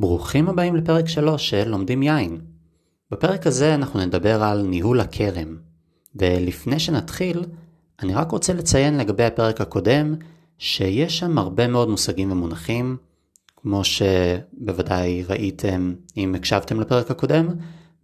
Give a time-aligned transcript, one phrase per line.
[0.00, 2.40] ברוכים הבאים לפרק 3 של לומדים יין.
[3.10, 5.56] בפרק הזה אנחנו נדבר על ניהול הכרם.
[6.16, 7.44] ולפני שנתחיל,
[8.02, 10.14] אני רק רוצה לציין לגבי הפרק הקודם,
[10.58, 12.96] שיש שם הרבה מאוד מושגים ומונחים,
[13.56, 17.48] כמו שבוודאי ראיתם אם הקשבתם לפרק הקודם,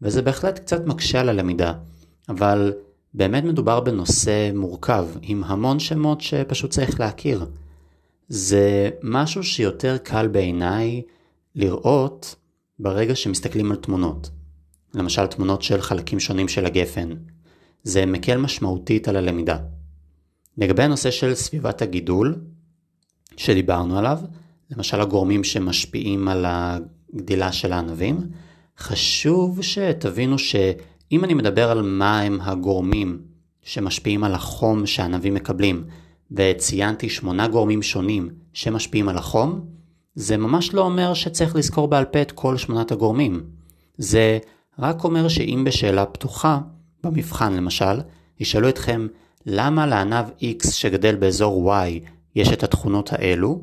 [0.03, 1.73] וזה בהחלט קצת מקשה על הלמידה.
[2.29, 2.73] אבל
[3.15, 7.47] באמת מדובר בנושא מורכב, עם המון שמות שפשוט צריך להכיר.
[8.29, 11.03] זה משהו שיותר קל בעיניי
[11.57, 12.35] לראות
[12.79, 14.31] ברגע שמסתכלים על תמונות.
[14.95, 17.09] למשל תמונות של חלקים שונים של הגפן.
[17.83, 19.57] זה מקל משמעותית על הלמידה.
[20.59, 22.41] לגבי הנושא של סביבת הגידול,
[23.37, 24.19] שדיברנו עליו,
[24.71, 28.21] למשל הגורמים שמשפיעים על הגדילה של הענבים,
[28.79, 33.21] חשוב שתבינו שאם אני מדבר על מה הם הגורמים
[33.63, 35.85] שמשפיעים על החום שהענבים מקבלים,
[36.31, 39.76] וציינתי שמונה גורמים שונים שמשפיעים על החום,
[40.17, 43.45] זה ממש לא אומר שצריך לזכור בעל פה את כל שמונת הגורמים.
[43.99, 44.39] זה
[44.79, 46.59] רק אומר שאם בשאלה פתוחה,
[47.05, 48.01] במבחן למשל,
[48.41, 49.07] ישאלו אתכם
[49.47, 51.89] למה לענב X שגדל באזור Y
[52.35, 53.63] יש את התכונות האלו,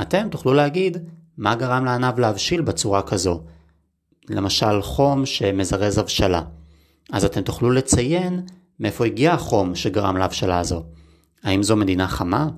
[0.00, 0.98] אתם תוכלו להגיד
[1.38, 3.40] מה גרם לענב להבשיל בצורה כזו.
[4.28, 6.42] למשל חום שמזרז הבשלה.
[7.12, 8.42] אז אתם תוכלו לציין
[8.80, 10.82] מאיפה הגיע החום שגרם להבשלה הזו.
[11.42, 12.48] האם זו מדינה חמה?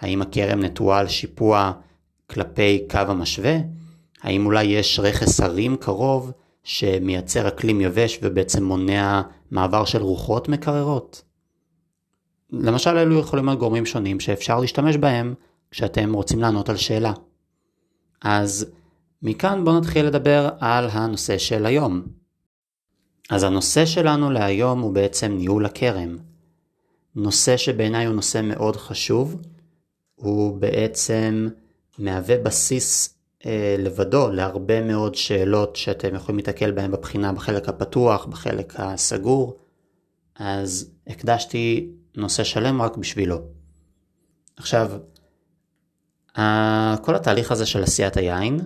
[0.00, 1.72] האם הכרם נטועה על שיפוע
[2.34, 3.56] כלפי קו המשווה?
[4.22, 6.32] האם אולי יש רכס הרים קרוב
[6.64, 11.22] שמייצר אקלים יבש ובעצם מונע מעבר של רוחות מקררות?
[12.50, 15.34] למשל אלו יכולים להיות גורמים שונים שאפשר להשתמש בהם
[15.70, 17.12] כשאתם רוצים לענות על שאלה.
[18.22, 18.66] אז
[19.22, 22.02] מכאן בואו נתחיל לדבר על הנושא של היום.
[23.30, 26.16] אז הנושא שלנו להיום הוא בעצם ניהול הכרם.
[27.14, 29.36] נושא שבעיניי הוא נושא מאוד חשוב,
[30.14, 31.48] הוא בעצם
[31.98, 33.14] מהווה בסיס
[33.46, 39.58] אה, לבדו להרבה מאוד שאלות שאתם יכולים להתקל בהן בבחינה בחלק הפתוח, בחלק הסגור,
[40.36, 43.40] אז הקדשתי נושא שלם רק בשבילו.
[44.56, 44.90] עכשיו,
[47.02, 48.60] כל התהליך הזה של עשיית היין,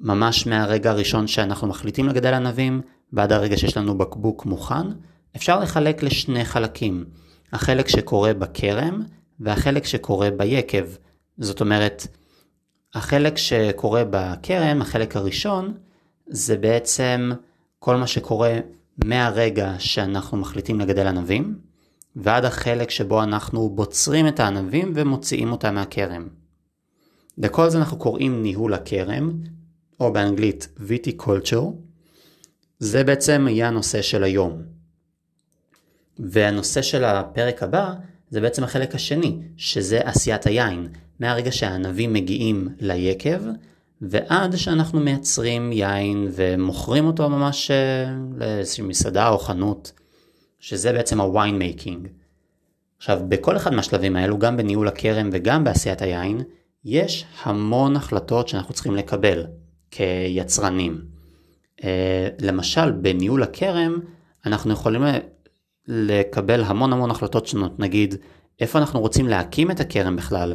[0.00, 2.80] ממש מהרגע הראשון שאנחנו מחליטים לגדל ענבים
[3.12, 4.86] ועד הרגע שיש לנו בקבוק מוכן,
[5.36, 7.04] אפשר לחלק לשני חלקים.
[7.52, 9.02] החלק שקורה בכרם
[9.40, 10.84] והחלק שקורה ביקב.
[11.38, 12.06] זאת אומרת,
[12.94, 15.74] החלק שקורה בכרם, החלק הראשון,
[16.26, 17.30] זה בעצם
[17.78, 18.58] כל מה שקורה
[19.04, 21.58] מהרגע שאנחנו מחליטים לגדל ענבים,
[22.16, 26.28] ועד החלק שבו אנחנו בוצרים את הענבים ומוציאים אותם מהכרם.
[27.38, 29.32] לכל זה אנחנו קוראים ניהול הכרם,
[30.00, 31.62] או באנגלית ויטיקולצ'ר.
[32.78, 34.62] זה בעצם יהיה הנושא של היום.
[36.18, 37.94] והנושא של הפרק הבא
[38.30, 40.88] זה בעצם החלק השני, שזה עשיית היין,
[41.22, 43.42] מהרגע שהענבים מגיעים ליקב
[44.00, 49.92] ועד שאנחנו מייצרים יין ומוכרים אותו ממש אה, לאיזושהי מסעדה או חנות,
[50.60, 52.08] שזה בעצם ה wine making.
[52.98, 56.40] עכשיו, בכל אחד מהשלבים האלו, גם בניהול הכרם וגם בעשיית היין,
[56.84, 59.46] יש המון החלטות שאנחנו צריכים לקבל
[59.90, 61.00] כיצרנים.
[61.84, 64.00] אה, למשל, בניהול הכרם,
[64.46, 65.02] אנחנו יכולים
[65.88, 68.14] לקבל המון המון החלטות שונות, נגיד
[68.60, 70.54] איפה אנחנו רוצים להקים את הכרם בכלל,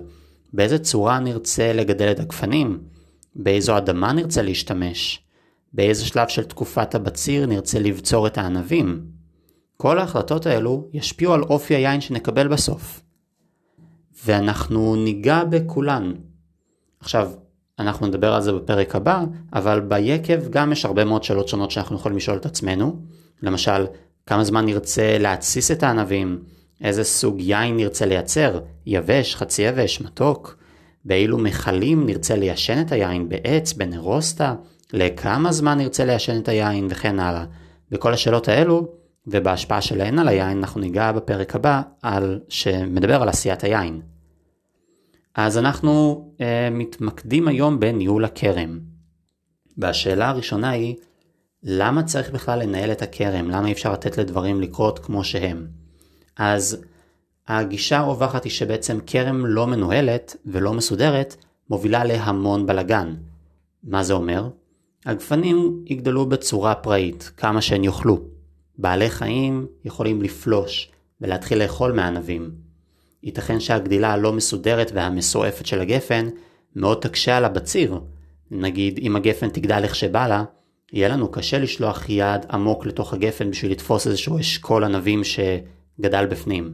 [0.58, 2.80] באיזה צורה נרצה לגדל את הגפנים,
[3.36, 5.24] באיזו אדמה נרצה להשתמש,
[5.74, 9.06] באיזה שלב של תקופת הבציר נרצה לבצור את הענבים.
[9.78, 13.02] כל ההחלטות האלו ישפיעו על אופי היין שנקבל בסוף.
[14.26, 16.14] ואנחנו ניגע בכולן.
[17.00, 17.32] עכשיו,
[17.80, 19.24] אנחנו נדבר על זה בפרק הבא,
[19.54, 23.02] אבל ביקב גם יש הרבה מאוד שאלות שונות שאנחנו יכולים לשאול את עצמנו.
[23.44, 23.86] למשל,
[24.26, 26.44] כמה זמן נרצה להתסיס את הענבים,
[26.84, 30.58] איזה סוג יין נרצה לייצר, יבש, חצי יבש, מתוק,
[31.06, 34.56] באילו מכלים נרצה ליישן את היין, בעץ, בנרוסטה,
[34.94, 37.46] לכמה זמן נרצה ליישן את היין וכן הלאה.
[37.92, 38.88] וכל השאלות האלו,
[39.28, 44.02] ובהשפעה שלהן על היין, אנחנו ניגע בפרק הבא על, שמדבר על עשיית היין.
[45.36, 48.80] אז אנחנו אה, מתמקדים היום בניהול הכרם.
[49.78, 50.96] והשאלה הראשונה היא,
[51.64, 53.50] למה צריך בכלל לנהל את הכרם?
[53.50, 55.68] למה אי אפשר לתת לדברים לקרות כמו שהם?
[56.38, 56.78] אז
[57.48, 61.36] הגישה הרווחת היא שבעצם כרם לא מנוהלת ולא מסודרת
[61.70, 63.16] מובילה להמון בלגן.
[63.84, 64.50] מה זה אומר?
[65.06, 68.20] הגפנים יגדלו בצורה פראית, כמה שהן יאכלו.
[68.78, 70.92] בעלי חיים יכולים לפלוש
[71.22, 72.52] ולהתחיל לאכול מהענבים.
[73.24, 76.28] ייתכן שהגדילה הלא מסודרת והמסועפת של הגפן
[76.76, 78.00] מאוד תקשה על הבציר.
[78.52, 80.44] נגיד אם הגפן תגדל איך שבא לה,
[80.94, 85.24] יהיה לנו קשה לשלוח יד עמוק לתוך הגפן בשביל לתפוס איזשהו אשכול ענבים
[85.98, 86.74] שגדל בפנים.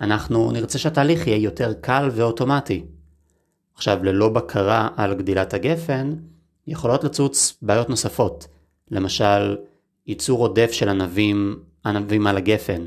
[0.00, 2.84] אנחנו נרצה שהתהליך יהיה יותר קל ואוטומטי.
[3.74, 6.14] עכשיו, ללא בקרה על גדילת הגפן,
[6.66, 8.46] יכולות לצוץ בעיות נוספות,
[8.90, 9.56] למשל
[10.06, 12.86] ייצור עודף של ענבים, ענבים על הגפן.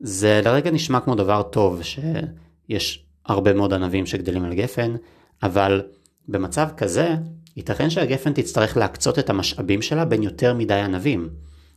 [0.00, 4.94] זה לרגע נשמע כמו דבר טוב שיש הרבה מאוד ענבים שגדלים על גפן,
[5.42, 5.82] אבל
[6.28, 7.14] במצב כזה
[7.56, 11.28] ייתכן שהגפן תצטרך להקצות את המשאבים שלה בין יותר מדי ענבים,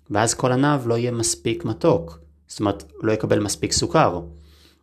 [0.09, 2.19] ואז כל ענב לא יהיה מספיק מתוק,
[2.49, 4.21] זאת אומרת לא יקבל מספיק סוכר,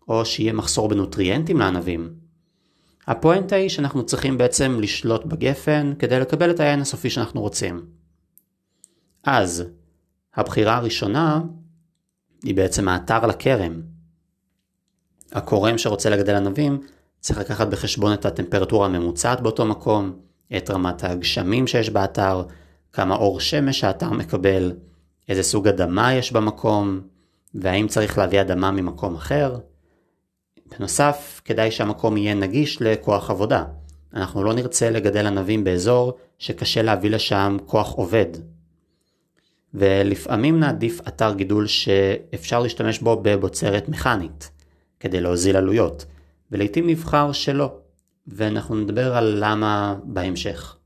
[0.09, 2.15] או שיהיה מחסור בנוטריאנטים לענבים.
[3.07, 7.87] הפואנטה היא שאנחנו צריכים בעצם לשלוט בגפן כדי לקבל את היין הסופי שאנחנו רוצים.
[9.25, 9.65] אז,
[10.35, 11.41] הבחירה הראשונה
[12.43, 13.83] היא בעצם האתר לכרם.
[15.33, 16.81] הכורם שרוצה לגדל ענבים
[17.21, 20.13] צריך לקחת בחשבון את הטמפרטורה הממוצעת באותו מקום,
[20.57, 22.43] את רמת הגשמים שיש באתר,
[22.93, 24.73] כמה אור שמש האתר מקבל,
[25.29, 27.01] איזה סוג אדמה יש במקום,
[27.61, 29.59] והאם צריך להביא אדמה ממקום אחר.
[30.71, 33.65] בנוסף, כדאי שהמקום יהיה נגיש לכוח עבודה.
[34.15, 38.27] אנחנו לא נרצה לגדל ענבים באזור שקשה להביא לשם כוח עובד.
[39.75, 44.51] ולפעמים נעדיף אתר גידול שאפשר להשתמש בו בבוצרת מכנית,
[45.01, 46.05] כדי להוזיל עלויות,
[46.53, 47.75] ולעיתים נבחר שלא,
[48.27, 50.77] ואנחנו נדבר על למה בהמשך.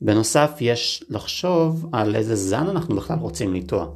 [0.00, 3.90] בנוסף, יש לחשוב על איזה זן אנחנו בכלל רוצים לטוע.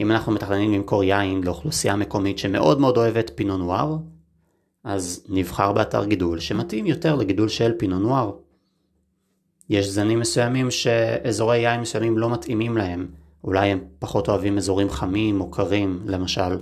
[0.00, 3.96] אם אנחנו מתכננים למכור יין לאוכלוסייה מקומית שמאוד מאוד אוהבת פינו נואר,
[4.84, 8.32] אז נבחר באתר גידול שמתאים יותר לגידול של פינו נואר.
[9.68, 13.08] יש זנים מסוימים שאזורי יין מסוימים לא מתאימים להם,
[13.44, 16.58] אולי הם פחות אוהבים אזורים חמים או קרים למשל.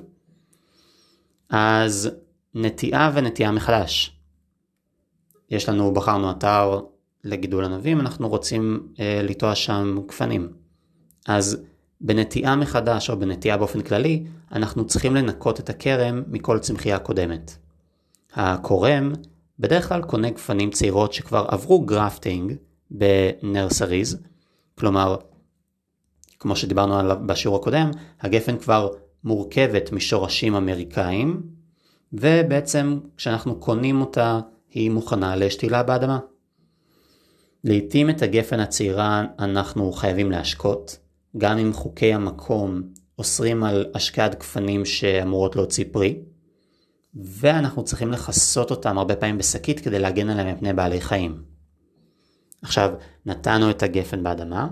[1.50, 2.10] אז
[2.54, 4.16] נטיעה ונטיעה מחדש.
[5.50, 6.80] יש לנו, בחרנו אתר
[7.24, 10.52] לגידול ענבים, אנחנו רוצים אה, לטוע שם גפנים.
[11.26, 11.64] אז
[12.00, 17.56] בנטיעה מחדש או בנטיעה באופן כללי, אנחנו צריכים לנקות את הכרם מכל צמחייה קודמת.
[18.34, 19.12] הכורם
[19.58, 22.52] בדרך כלל קונה גפנים צעירות שכבר עברו גרפטינג
[22.90, 24.18] בנרסריז,
[24.78, 25.16] כלומר,
[26.38, 28.88] כמו שדיברנו עליו בשיעור הקודם, הגפן כבר
[29.24, 31.42] מורכבת משורשים אמריקאים,
[32.12, 36.18] ובעצם כשאנחנו קונים אותה היא מוכנה לשתילה באדמה.
[37.64, 40.98] לעתים את הגפן הצעירה אנחנו חייבים להשקות,
[41.38, 42.82] גם אם חוקי המקום
[43.18, 46.18] אוסרים על השקעת גפנים שאמורות להוציא פרי,
[47.14, 51.42] ואנחנו צריכים לכסות אותם הרבה פעמים בשקית כדי להגן עליהם מפני בעלי חיים.
[52.62, 52.92] עכשיו,
[53.26, 54.68] נתנו את הגפן באדמה,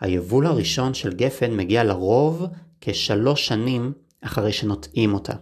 [0.00, 2.46] היבול הראשון של גפן מגיע לרוב
[2.80, 5.32] כשלוש שנים אחרי שנוטעים אותה.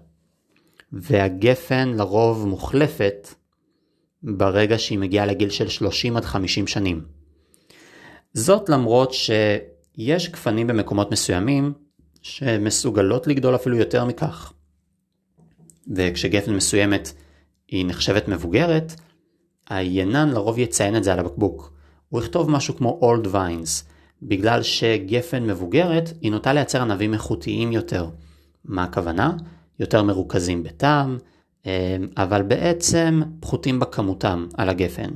[0.93, 3.29] והגפן לרוב מוחלפת
[4.23, 7.05] ברגע שהיא מגיעה לגיל של 30 עד 50 שנים.
[8.35, 9.13] זאת למרות
[9.97, 11.73] שיש גפנים במקומות מסוימים
[12.23, 14.53] שמסוגלות לגדול אפילו יותר מכך.
[15.97, 17.13] וכשגפן מסוימת
[17.69, 18.95] היא נחשבת מבוגרת,
[19.71, 21.73] היינן לרוב יציין את זה על הבקבוק.
[22.09, 23.85] הוא יכתוב משהו כמו Old Vines,
[24.23, 28.09] בגלל שגפן מבוגרת היא נוטה לייצר ענבים איכותיים יותר.
[28.65, 29.33] מה הכוונה?
[29.81, 31.19] יותר מרוכזים בטעם,
[31.67, 35.11] אה, אבל בעצם פחותים בכמותם על הגפן.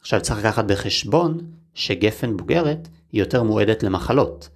[0.00, 1.38] עכשיו צריך לקחת בחשבון
[1.74, 4.48] שגפן בוגרת היא יותר מועדת למחלות,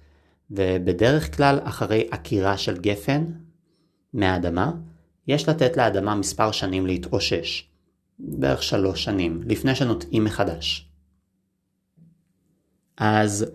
[0.51, 3.25] ובדרך כלל אחרי עקירה של גפן
[4.13, 4.71] מהאדמה,
[5.27, 7.69] יש לתת לאדמה מספר שנים להתאושש,
[8.19, 10.89] בערך שלוש שנים, לפני שנוטעים מחדש.
[12.97, 13.45] אז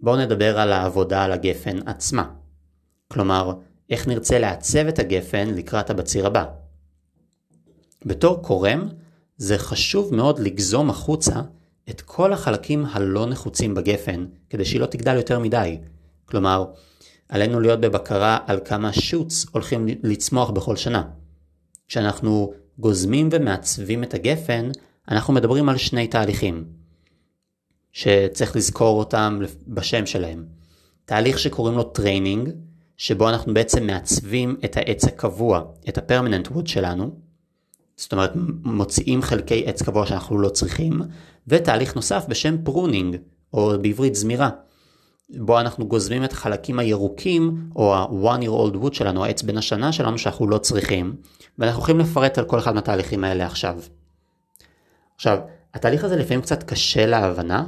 [0.00, 2.30] בואו נדבר על העבודה על הגפן עצמה.
[3.08, 3.54] כלומר,
[3.90, 6.44] איך נרצה לעצב את הגפן לקראת הבציר הבא.
[8.06, 8.88] בתור קורם,
[9.36, 11.42] זה חשוב מאוד לגזום החוצה
[11.90, 15.78] את כל החלקים הלא נחוצים בגפן, כדי שהיא לא תגדל יותר מדי.
[16.26, 16.64] כלומר,
[17.28, 21.02] עלינו להיות בבקרה על כמה shoots הולכים לצמוח בכל שנה.
[21.88, 24.70] כשאנחנו גוזמים ומעצבים את הגפן,
[25.08, 26.64] אנחנו מדברים על שני תהליכים,
[27.92, 30.44] שצריך לזכור אותם בשם שלהם.
[31.04, 32.50] תהליך שקוראים לו training,
[32.96, 37.23] שבו אנחנו בעצם מעצבים את העץ הקבוע, את ה permanent wood שלנו,
[37.96, 38.32] זאת אומרת
[38.64, 41.00] מוציאים חלקי עץ קבוע שאנחנו לא צריכים,
[41.48, 43.16] ותהליך נוסף בשם pruning,
[43.52, 44.50] או בעברית זמירה,
[45.30, 49.56] בו אנחנו גוזמים את החלקים הירוקים, או ה one year old wood שלנו, העץ בן
[49.56, 51.16] השנה שלנו שאנחנו לא צריכים,
[51.58, 53.78] ואנחנו יכולים לפרט על כל אחד מהתהליכים האלה עכשיו.
[55.16, 55.38] עכשיו,
[55.74, 57.64] התהליך הזה לפעמים קצת קשה להבנה,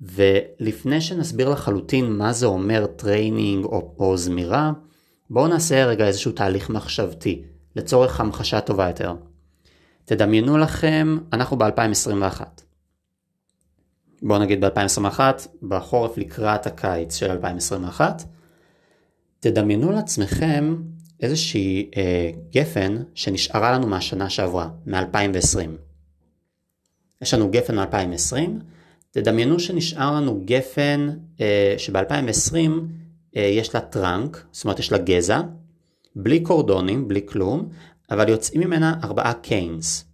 [0.00, 4.72] ולפני שנסביר לחלוטין מה זה אומר training או, או זמירה,
[5.30, 7.42] בואו נעשה רגע איזשהו תהליך מחשבתי,
[7.76, 9.14] לצורך המחשה טובה יותר.
[10.10, 12.40] תדמיינו לכם, אנחנו ב-2021.
[14.22, 15.20] בואו נגיד ב-2021,
[15.62, 18.22] בחורף לקראת הקיץ של 2021,
[19.40, 20.76] תדמיינו לעצמכם
[21.20, 25.68] איזושהי אה, גפן שנשארה לנו מהשנה שעברה, מ-2020.
[27.22, 28.36] יש לנו גפן מ-2020,
[29.10, 31.08] תדמיינו שנשאר לנו גפן
[31.40, 32.56] אה, שב-2020
[33.36, 35.40] אה, יש לה טראנק, זאת אומרת יש לה גזע,
[36.16, 37.68] בלי קורדונים, בלי כלום,
[38.10, 40.04] אבל יוצאים ממנה ארבעה קיינס.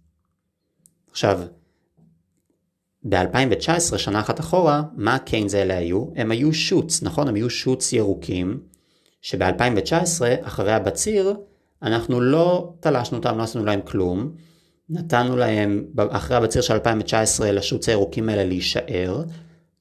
[1.11, 1.41] עכשיו,
[3.09, 6.05] ב-2019, שנה אחת אחורה, מה הקיינס האלה היו?
[6.15, 7.27] הם היו שוטס, נכון?
[7.27, 8.59] הם היו שוטס ירוקים,
[9.21, 11.35] שב-2019, אחרי הבציר,
[11.81, 14.31] אנחנו לא תלשנו אותם, לא עשינו להם כלום,
[14.89, 19.23] נתנו להם, אחרי הבציר של 2019, לשוטס הירוקים האלה להישאר,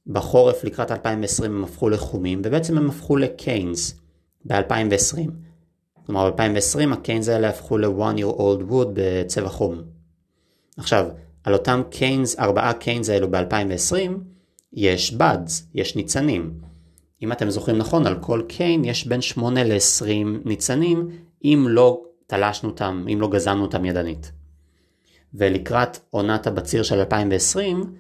[0.07, 4.01] בחורף לקראת 2020 הם הפכו לחומים, ובעצם הם הפכו לקיינס
[4.45, 5.46] ב-2020.
[6.07, 9.83] כלומר ב-2020 הקיינס האלה הפכו ל-one year old wood בצבע חום.
[10.77, 11.07] עכשיו,
[11.45, 14.11] על אותם קיינס, ארבעה קיינס האלו ב-2020,
[14.73, 16.55] יש buds, יש ניצנים.
[17.23, 20.09] אם אתם זוכרים נכון, על כל קיין יש בין 8 ל-20
[20.45, 21.09] ניצנים,
[21.45, 24.33] אם לא תלשנו אותם, אם לא גזמנו אותם ידנית.
[25.35, 27.95] ולקראת עונת הבציר של 2020,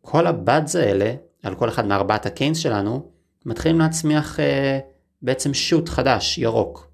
[0.00, 3.10] כל הבאדס האלה, על כל אחד מארבעת הקיינס שלנו,
[3.46, 4.78] מתחילים להצמיח אה,
[5.22, 6.91] בעצם שוט חדש, ירוק.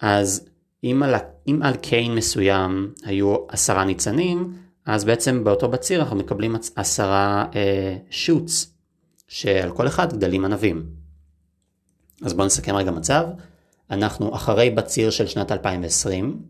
[0.00, 0.48] אז
[0.84, 1.14] אם על,
[1.48, 4.52] אם על קיין מסוים היו עשרה ניצנים,
[4.86, 8.74] אז בעצם באותו בציר אנחנו מקבלים עשרה אה, שוטס,
[9.28, 10.86] שעל כל אחד גדלים ענבים.
[12.22, 13.26] אז בואו נסכם רגע מצב.
[13.90, 16.42] אנחנו אחרי בציר של שנת 2020,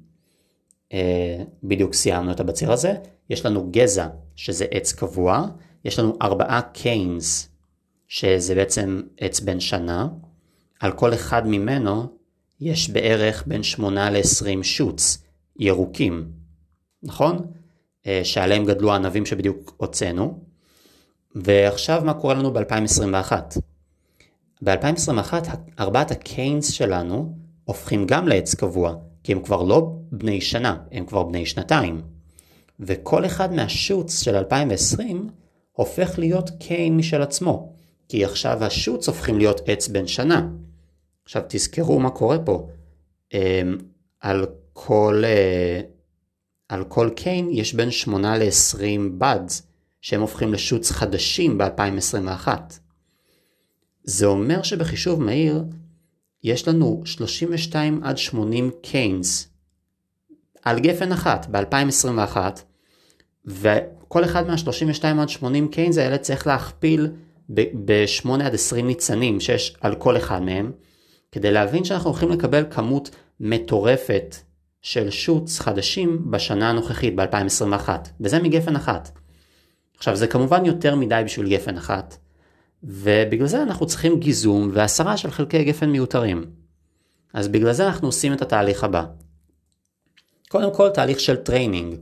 [0.92, 2.94] אה, בדיוק סיימנו את הבציר הזה,
[3.30, 5.46] יש לנו גזע, שזה עץ קבוע,
[5.84, 7.48] יש לנו ארבעה קיינס,
[8.08, 10.08] שזה בעצם עץ בן שנה,
[10.80, 12.17] על כל אחד ממנו
[12.60, 15.22] יש בערך בין 8 ל-20 שוטס
[15.58, 16.30] ירוקים,
[17.02, 17.46] נכון?
[18.06, 20.38] אה, שעליהם גדלו הענבים שבדיוק הוצאנו.
[21.34, 23.32] ועכשיו מה קורה לנו ב-2021?
[24.62, 25.32] ב-2021
[25.78, 27.34] ארבעת הקיינס שלנו
[27.64, 32.02] הופכים גם לעץ קבוע, כי הם כבר לא בני שנה, הם כבר בני שנתיים.
[32.80, 35.28] וכל אחד מהשוטס של 2020
[35.72, 37.72] הופך להיות קיין משל עצמו,
[38.08, 40.48] כי עכשיו השוטס הופכים להיות עץ בן שנה.
[41.28, 42.68] עכשיו תזכרו מה קורה פה.
[43.34, 43.78] אמ,
[44.20, 45.80] על כל, אה,
[46.68, 49.62] על כל קיין יש בין 8 ל-20 בדס
[50.00, 52.48] שהם הופכים לשוטס חדשים ב-2021.
[54.04, 55.64] זה אומר שבחישוב מהיר
[56.42, 59.48] יש לנו 32 עד 80 קיינס
[60.62, 62.36] על גפן אחת ב-2021
[63.46, 67.10] וכל אחד מה-32 עד 80 קיינס האלה צריך להכפיל
[67.48, 70.72] ב-8 עד 20 ניצנים שיש על כל אחד מהם
[71.32, 74.36] כדי להבין שאנחנו הולכים לקבל כמות מטורפת
[74.82, 77.88] של שוטס חדשים בשנה הנוכחית ב-2021
[78.20, 79.10] וזה מגפן אחת.
[79.96, 82.16] עכשיו זה כמובן יותר מדי בשביל גפן אחת
[82.82, 86.44] ובגלל זה אנחנו צריכים גיזום והסרה של חלקי גפן מיותרים.
[87.34, 89.04] אז בגלל זה אנחנו עושים את התהליך הבא.
[90.48, 91.96] קודם כל תהליך של training,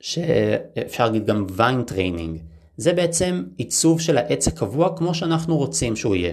[0.00, 2.38] שאפשר להגיד גם vine training.
[2.76, 6.32] זה בעצם עיצוב של העץ הקבוע כמו שאנחנו רוצים שהוא יהיה.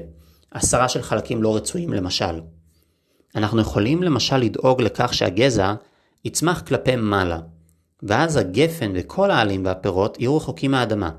[0.54, 2.42] הסרה של חלקים לא רצויים למשל.
[3.36, 5.74] אנחנו יכולים למשל לדאוג לכך שהגזע
[6.26, 7.40] יצמח כלפי מעלה,
[8.04, 11.10] ואז הגפן וכל העלים והפירות יהיו רחוקים מהאדמה.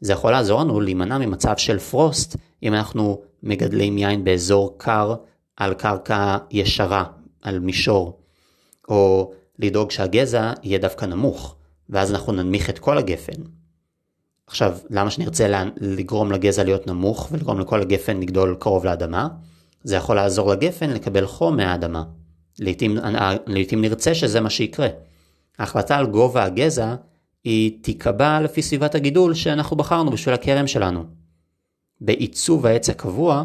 [0.00, 5.14] זה יכול לעזור לנו להימנע ממצב של פרוסט אם אנחנו מגדלים יין באזור קר
[5.56, 7.04] על קרקע ישרה,
[7.42, 8.18] על מישור,
[8.88, 11.56] או לדאוג שהגזע יהיה דווקא נמוך,
[11.88, 13.42] ואז אנחנו ננמיך את כל הגפן.
[14.46, 19.28] עכשיו, למה שנרצה לגרום לגזע להיות נמוך ולגרום לכל הגפן לגדול קרוב לאדמה?
[19.84, 22.04] זה יכול לעזור לגפן לקבל חום מהאדמה.
[22.58, 22.98] לעתים,
[23.46, 24.88] לעתים נרצה שזה מה שיקרה.
[25.58, 26.94] ההחלטה על גובה הגזע
[27.44, 31.04] היא תיקבע לפי סביבת הגידול שאנחנו בחרנו בשביל הכרם שלנו.
[32.00, 33.44] בעיצוב העץ הקבוע,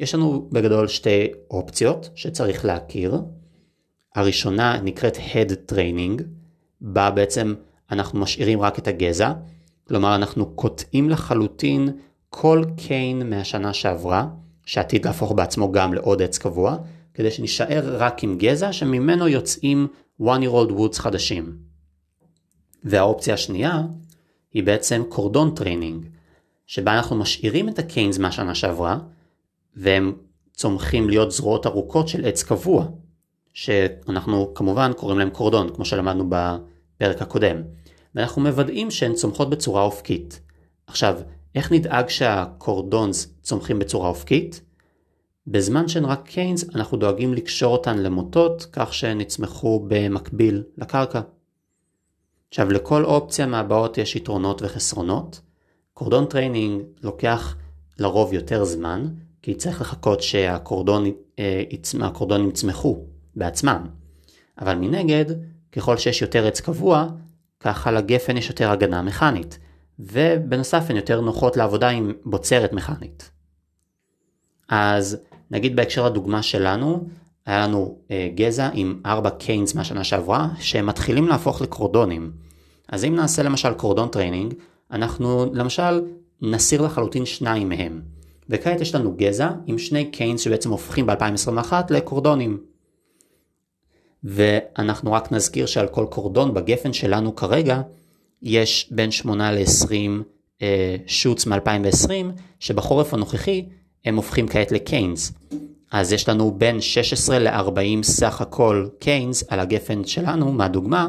[0.00, 3.20] יש לנו בגדול שתי אופציות שצריך להכיר.
[4.14, 6.22] הראשונה נקראת Head Training,
[6.80, 7.54] בה בעצם
[7.90, 9.32] אנחנו משאירים רק את הגזע,
[9.88, 11.88] כלומר אנחנו קוטעים לחלוטין
[12.30, 14.26] כל קיין מהשנה שעברה,
[14.66, 16.76] שעתיד להפוך בעצמו גם לעוד עץ קבוע,
[17.14, 19.86] כדי שנשאר רק עם גזע שממנו יוצאים
[20.22, 21.56] one year old woods חדשים.
[22.84, 23.82] והאופציה השנייה
[24.54, 26.06] היא בעצם cordon training,
[26.66, 28.98] שבה אנחנו משאירים את ה canes מהשנה שעברה,
[29.76, 30.12] והם
[30.52, 32.86] צומחים להיות זרועות ארוכות של עץ קבוע,
[33.52, 37.62] שאנחנו כמובן קוראים להם cordon, כמו שלמדנו בפרק הקודם.
[38.18, 40.40] ואנחנו מוודאים שהן צומחות בצורה אופקית.
[40.86, 41.16] עכשיו,
[41.54, 44.60] איך נדאג שה cordons צומחים בצורה אופקית?
[45.46, 51.20] בזמן שהן רק canes, אנחנו דואגים לקשור אותן למוטות, כך שהן יצמחו במקביל לקרקע.
[52.48, 55.40] עכשיו, לכל אופציה מהבאות יש יתרונות וחסרונות.
[55.94, 57.56] cordon training לוקח
[57.98, 59.08] לרוב יותר זמן,
[59.42, 61.62] כי צריך לחכות שהקורדונים אה,
[62.48, 63.04] יצמחו
[63.36, 63.86] בעצמם.
[64.60, 65.24] אבל מנגד,
[65.72, 67.08] ככל שיש יותר עץ קבוע,
[67.60, 69.58] ככה לגפן יש יותר הגנה מכנית,
[69.98, 73.30] ובנוסף הן יותר נוחות לעבודה עם בוצרת מכנית.
[74.68, 75.16] אז
[75.50, 77.08] נגיד בהקשר לדוגמה שלנו,
[77.46, 82.32] היה לנו אה, גזע עם 4 canes מהשנה שעברה, שהם מתחילים להפוך לקורדונים.
[82.88, 84.54] אז אם נעשה למשל cordon training,
[84.90, 86.02] אנחנו למשל
[86.42, 88.00] נסיר לחלוטין שניים מהם.
[88.48, 92.58] וכעת יש לנו גזע עם שני canes שבעצם הופכים ב-2021 לקורדונים.
[94.24, 97.80] ואנחנו רק נזכיר שעל כל קורדון בגפן שלנו כרגע
[98.42, 99.92] יש בין 8 ל-20
[100.62, 102.10] אה, shoots מ-2020,
[102.60, 103.64] שבחורף הנוכחי
[104.04, 105.32] הם הופכים כעת ל canes.
[105.92, 111.08] אז יש לנו בין 16 ל-40 סך הכל canes על הגפן שלנו מהדוגמה,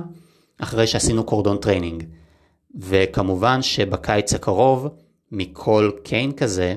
[0.58, 2.03] אחרי שעשינו cordon training.
[2.80, 4.88] וכמובן שבקיץ הקרוב,
[5.32, 6.75] מכל cane כזה,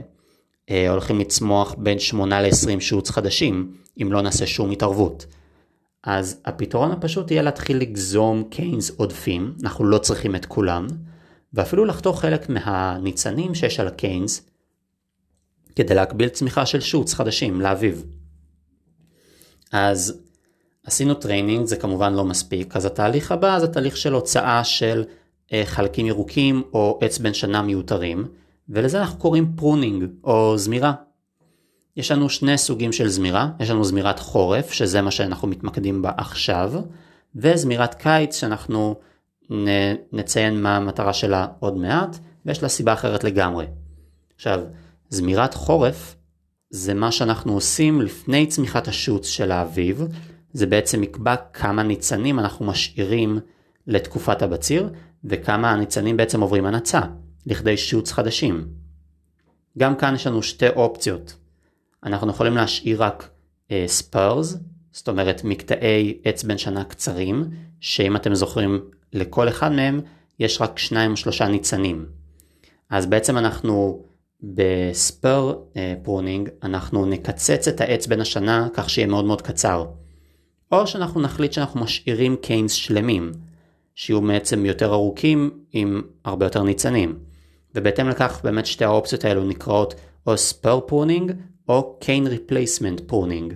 [0.70, 3.72] אה, הולכים לצמוח בין 8 ל-20 shoots חדשים,
[4.02, 5.26] אם לא נעשה שום התערבות.
[6.04, 10.86] אז הפתרון הפשוט יהיה להתחיל לגזום canes עודפים, אנחנו לא צריכים את כולם,
[11.52, 14.48] ואפילו לחתוך חלק מהניצנים שיש על ה canes,
[15.76, 18.04] כדי להגביל צמיחה של shoots חדשים לאביב.
[19.72, 20.22] אז
[20.86, 25.04] עשינו training, זה כמובן לא מספיק, אז התהליך הבא זה תהליך של הוצאה של
[25.52, 28.28] אה, חלקים ירוקים או עץ בן שנה מיותרים,
[28.68, 30.92] ולזה אנחנו קוראים pruning או זמירה.
[31.96, 36.10] יש לנו שני סוגים של זמירה, יש לנו זמירת חורף, שזה מה שאנחנו מתמקדים בה
[36.16, 36.72] עכשיו,
[37.36, 38.94] וזמירת קיץ שאנחנו
[40.12, 43.66] נציין מה המטרה שלה עוד מעט, ויש לה סיבה אחרת לגמרי.
[44.34, 44.60] עכשיו,
[45.08, 46.16] זמירת חורף
[46.70, 50.02] זה מה שאנחנו עושים לפני צמיחת השוץ של האביב,
[50.52, 53.38] זה בעצם יקבע כמה ניצנים אנחנו משאירים
[53.86, 54.90] לתקופת הבציר,
[55.24, 57.00] וכמה הניצנים בעצם עוברים הנצה,
[57.46, 58.68] לכדי שוץ חדשים.
[59.78, 61.36] גם כאן יש לנו שתי אופציות.
[62.04, 63.30] אנחנו יכולים להשאיר רק
[63.86, 64.56] spurs, אה,
[64.92, 67.44] זאת אומרת מקטעי עץ בן שנה קצרים,
[67.80, 68.80] שאם אתם זוכרים
[69.12, 70.00] לכל אחד מהם
[70.38, 72.06] יש רק שניים או שלושה ניצנים.
[72.90, 74.02] אז בעצם אנחנו
[74.42, 75.58] ב spur
[76.02, 79.84] pruning אה, אנחנו נקצץ את העץ בן השנה כך שיהיה מאוד מאוד קצר.
[80.72, 83.32] או שאנחנו נחליט שאנחנו משאירים canes שלמים,
[83.94, 87.18] שיהיו בעצם יותר ארוכים עם הרבה יותר ניצנים.
[87.74, 89.94] ובהתאם לכך באמת שתי האופציות האלו נקראות
[90.26, 91.32] או spur pruning
[91.72, 93.54] או cane replacement pruning.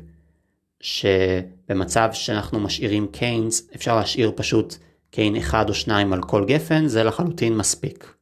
[0.80, 4.76] שבמצב שאנחנו משאירים canes אפשר להשאיר פשוט
[5.10, 8.14] cane אחד או שניים על כל גפן זה לחלוטין מספיק.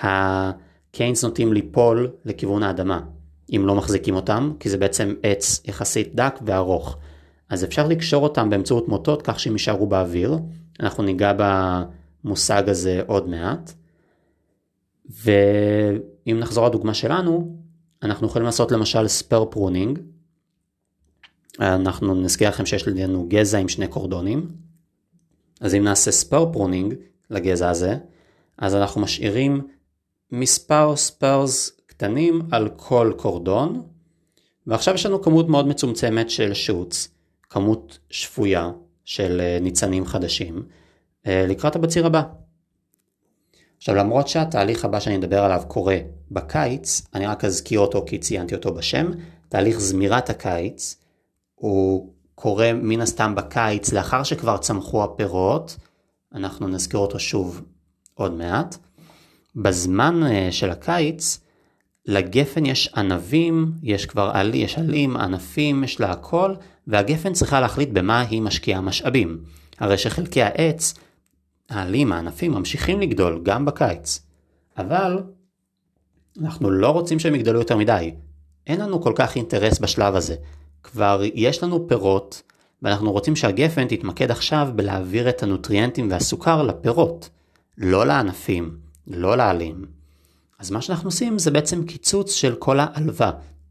[0.00, 3.00] ה canes נוטים ליפול לכיוון האדמה
[3.56, 6.96] אם לא מחזיקים אותם כי זה בעצם עץ יחסית דק וארוך.
[7.48, 10.38] אז אפשר לקשור אותם באמצעות מוטות כך שהם יישארו באוויר.
[10.80, 11.32] אנחנו ניגע
[12.24, 13.72] במושג הזה עוד מעט.
[15.06, 17.61] ואם נחזור לדוגמה שלנו,
[18.02, 19.98] אנחנו יכולים לעשות למשל spur pruning.
[21.60, 24.48] אנחנו נזכיר לכם שיש לנו גזע עם שני קורדונים.
[25.60, 26.94] אז אם נעשה spur pruning
[27.30, 27.96] לגזע הזה,
[28.58, 29.60] אז אנחנו משאירים
[30.32, 33.82] מספר spurs קטנים על כל קורדון,
[34.66, 37.08] ועכשיו יש לנו כמות מאוד מצומצמת של shoots,
[37.42, 38.70] כמות שפויה
[39.04, 40.62] של אה, ניצנים חדשים,
[41.26, 42.22] אה, לקראת הבציר הבא.
[43.82, 45.96] עכשיו למרות שהתהליך הבא שאני אדבר עליו קורה
[46.30, 49.10] בקיץ, אני רק אזכיר אותו כי ציינתי אותו בשם,
[49.48, 50.96] תהליך זמירת הקיץ,
[51.54, 55.76] הוא קורה מן הסתם בקיץ לאחר שכבר צמחו הפירות,
[56.34, 57.62] אנחנו נזכיר אותו שוב
[58.14, 58.76] עוד מעט.
[59.56, 61.40] בזמן אה, של הקיץ,
[62.06, 66.54] לגפן יש ענבים, יש כבר עלי, יש עלים, ענפים, יש לה הכל,
[66.86, 69.38] והגפן צריכה להחליט במה היא משקיעה משאבים.
[69.78, 70.94] הרי שחלקי העץ
[71.72, 74.20] העלים, הענפים, ממשיכים לגדול גם בקיץ.
[74.78, 75.22] אבל
[76.40, 78.14] אנחנו לא רוצים שהם יגדלו יותר מדי.
[78.66, 80.34] אין לנו כל כך אינטרס בשלב הזה.
[80.82, 82.42] כבר יש לנו פירות,
[82.82, 87.28] ואנחנו רוצים שהגפן תתמקד עכשיו בלהעביר את הנוטריאנטים והסוכר לפירות,
[87.78, 89.84] לא לענפים, לא לעלים.
[90.58, 93.30] אז מה שאנחנו עושים זה בעצם קיצוץ של כל העלווה,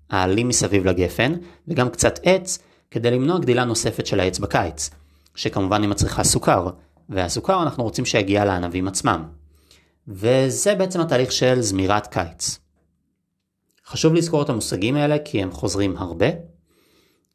[0.09, 1.33] העלים מסביב לגפן,
[1.67, 2.59] וגם קצת עץ,
[2.91, 4.89] כדי למנוע גדילה נוספת של העץ בקיץ,
[5.35, 6.69] שכמובן היא מצריכה סוכר,
[7.11, 9.23] והסוכר אנחנו רוצים שיגיע לענבים עצמם.
[10.07, 12.59] וזה בעצם התהליך של זמירת קיץ.
[13.85, 16.25] חשוב לזכור את המושגים האלה כי הם חוזרים הרבה,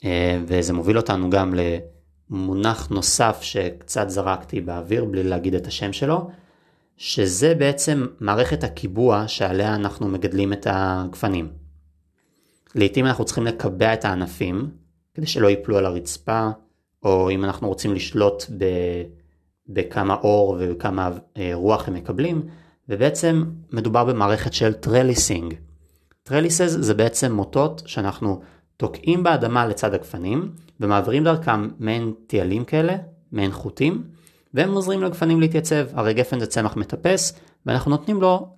[0.04, 1.54] אה, וזה מוביל אותנו גם
[2.30, 6.30] למונח נוסף שקצת זרקתי באוויר בלי להגיד את השם שלו,
[6.96, 11.48] שזה בעצם מערכת הקיבוע שעליה אנחנו מגדלים את הגפנים.
[12.74, 14.70] לעתים אנחנו צריכים לקבע את הענפים
[15.14, 16.48] כדי שלא ייפלו על הרצפה,
[17.02, 18.64] או אם אנחנו רוצים לשלוט ב...
[19.68, 22.42] בכמה אור וכמה אה, רוח הם מקבלים,
[22.88, 25.54] ובעצם מדובר במערכת של trellising.
[26.22, 28.40] trellises זה בעצם מוטות שאנחנו
[28.76, 32.96] תוקעים באדמה לצד הגפנים, ומעבירים דרכם מעין תילים כאלה,
[33.32, 34.04] מעין חוטים,
[34.54, 35.86] והם עוזרים לגפנים להתייצב.
[35.92, 38.48] הרי גפן זה צמח מטפס, ואנחנו נותנים לו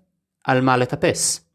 [0.44, 1.48] על מה לטפס.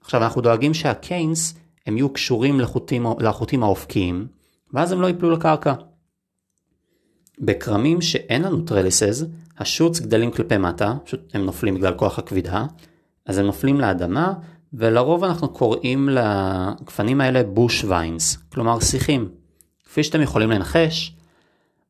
[0.00, 1.54] עכשיו אנחנו דואגים שה canes
[1.86, 4.26] הם יהיו קשורים לחוטים, לחוטים האופקיים,
[4.72, 5.74] ואז הם לא ייפלו לקרקע.
[7.40, 9.24] בכרמים שאין לנו trellises,
[9.58, 12.66] ה shoots גדלים כלפי מטה, פשוט הם נופלים בגלל כוח הכבידה,
[13.26, 14.32] אז הם נופלים לאדמה,
[14.72, 19.28] ולרוב אנחנו קוראים לגפנים האלה bush vines, כלומר שיחים.
[19.84, 21.16] כפי שאתם יכולים לנחש,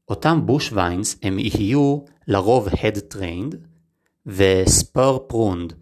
[0.09, 3.57] אותם bush vines הם יהיו לרוב head trained
[4.27, 5.73] וספר פרונד.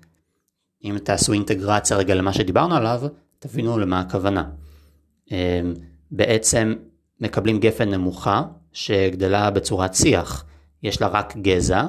[0.85, 3.03] אם תעשו אינטגרציה רגע למה שדיברנו עליו,
[3.39, 4.45] תבינו למה הכוונה.
[6.11, 6.75] בעצם
[7.21, 8.43] מקבלים גפן נמוכה
[8.79, 10.45] שגדלה בצורת שיח.
[10.83, 11.87] יש לה רק גזע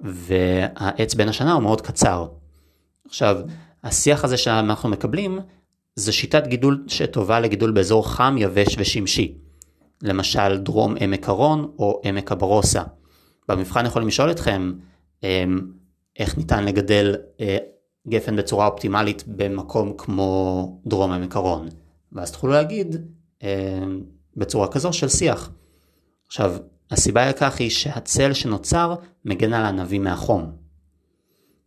[0.00, 2.26] והעץ בין השנה הוא מאוד קצר.
[3.06, 3.36] עכשיו,
[3.84, 5.38] השיח הזה שאנחנו מקבלים
[5.96, 9.34] זה שיטת גידול שטובה לגידול באזור חם, יבש ושמשי.
[10.02, 12.82] למשל דרום עמק הרון או עמק הברוסה.
[13.48, 14.72] במבחן יכולים לשאול אתכם
[15.22, 15.60] אמ,
[16.18, 17.56] איך ניתן לגדל אה,
[18.08, 21.68] גפן בצורה אופטימלית במקום כמו דרום עמק הרון.
[22.12, 22.96] ואז תוכלו להגיד
[23.42, 23.48] אמ,
[24.36, 25.50] בצורה כזו של שיח.
[26.32, 26.56] עכשיו,
[26.90, 30.52] הסיבה לכך היא שהצל שנוצר מגן על הענבים מהחום.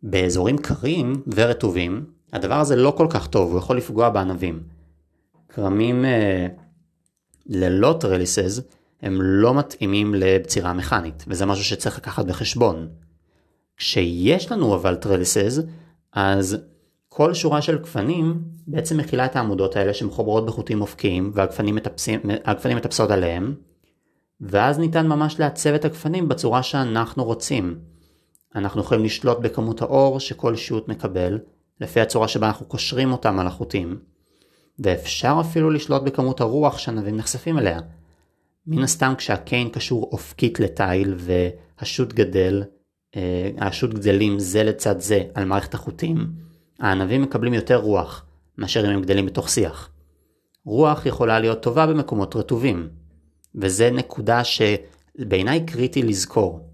[0.04, 4.64] באזורים קרים ורטובים, הדבר הזה לא כל כך טוב, הוא יכול לפגוע בענבים.
[5.50, 6.48] כרמים אה,
[7.46, 8.62] ללא trellises
[9.02, 12.90] הם לא מתאימים לבצירה מכנית, וזה משהו שצריך לקחת בחשבון.
[13.78, 15.60] כשיש לנו אבל trellises,
[16.14, 16.58] אז
[17.10, 22.20] כל שורה של גפנים בעצם מכילה את העמודות האלה שמחוברות בחוטים אופקיים והגפנים מטפסים,
[22.76, 23.56] מטפסות עליהם,
[24.42, 27.80] ואז ניתן ממש לעצב את הגפנים בצורה שאנחנו רוצים.
[28.56, 31.40] אנחנו יכולים לשלוט בכמות האור שכל shoot מקבל,
[31.82, 34.00] לפי הצורה שבה אנחנו קושרים אותם על החוטים,
[34.80, 37.80] ואפשר אפילו לשלוט בכמות הרוח שהנבים נחשפים אליה.
[38.68, 42.64] מן הסתם כשהקיין קשור אופקית לתיל והשוט גדל,
[43.16, 46.28] אה, השוט גדלים זה לצד זה על מערכת החוטים,
[46.80, 48.26] הענבים מקבלים יותר רוח
[48.58, 49.90] מאשר אם הם גדלים בתוך שיח.
[50.66, 52.90] רוח יכולה להיות טובה במקומות רטובים,
[53.56, 56.70] וזה נקודה שבעיניי קריטי לזכור.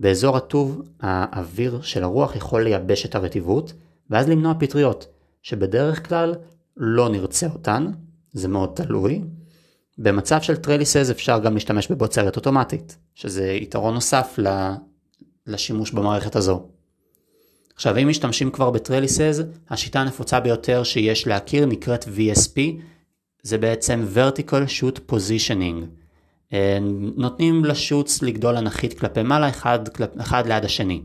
[0.00, 3.72] באזור רטוב האוויר של הרוח יכול לייבש את הרטיבות,
[4.10, 5.06] ואז למנוע פטריות,
[5.42, 6.34] שבדרך כלל
[6.76, 7.86] לא נרצה אותן,
[8.32, 9.22] זה מאוד תלוי.
[9.98, 14.38] במצב של trellises אפשר גם להשתמש בבוצרת אוטומטית, שזה יתרון נוסף
[15.46, 16.68] לשימוש במערכת הזו.
[17.74, 22.60] עכשיו אם משתמשים כבר ב trellises, השיטה הנפוצה ביותר שיש להכיר נקראת VSP,
[23.42, 26.05] זה בעצם vertical shoot positioning.
[26.52, 26.78] אה,
[27.16, 29.78] נותנים לשוץ לגדול אנכית כלפי מעלה אחד.
[30.20, 31.02] אחד ליד השני.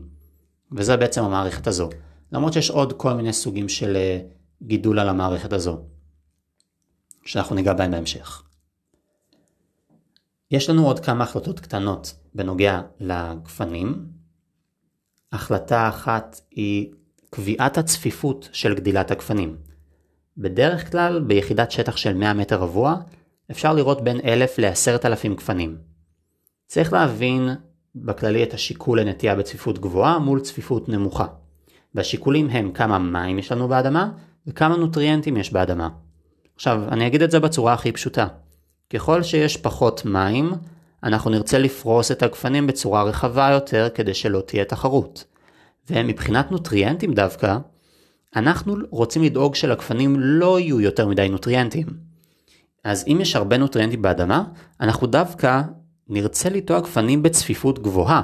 [0.72, 1.90] וזה בעצם המערכת הזו.
[2.32, 4.20] למרות שיש עוד כל מיני סוגים של אה,
[4.62, 5.82] גידול על המערכת הזו,
[7.24, 8.42] שאנחנו ניגע בהם בהמשך.
[10.50, 14.06] יש לנו עוד כמה החלטות קטנות בנוגע לגפנים.
[15.32, 16.92] החלטה אחת היא
[17.30, 19.56] קביעת הצפיפות של גדילת הגפנים.
[20.36, 22.96] בדרך כלל ביחידת שטח של 100 מטר רבוע
[23.50, 25.76] אפשר לראות בין 1,000 ל-10,000 גפנים.
[26.66, 27.48] צריך להבין
[27.94, 31.26] בכללי את השיקול לנטייה בצפיפות גבוהה מול צפיפות נמוכה.
[31.94, 34.10] והשיקולים הם כמה מים יש לנו באדמה
[34.46, 35.88] וכמה נוטריאנטים יש באדמה.
[36.54, 38.26] עכשיו, אני אגיד את זה בצורה הכי פשוטה.
[38.90, 40.52] ככל שיש פחות מים,
[41.02, 45.24] אנחנו נרצה לפרוס את הגפנים בצורה רחבה יותר כדי שלא תהיה תחרות.
[45.90, 47.58] ומבחינת נוטריאנטים דווקא,
[48.36, 52.11] אנחנו רוצים לדאוג שלגפנים לא יהיו יותר מדי נוטריאנטים.
[52.84, 54.44] אז אם יש הרבה נוטריאנטים באדמה,
[54.80, 55.62] אנחנו דווקא
[56.08, 58.22] נרצה לטוע גפנים בצפיפות גבוהה,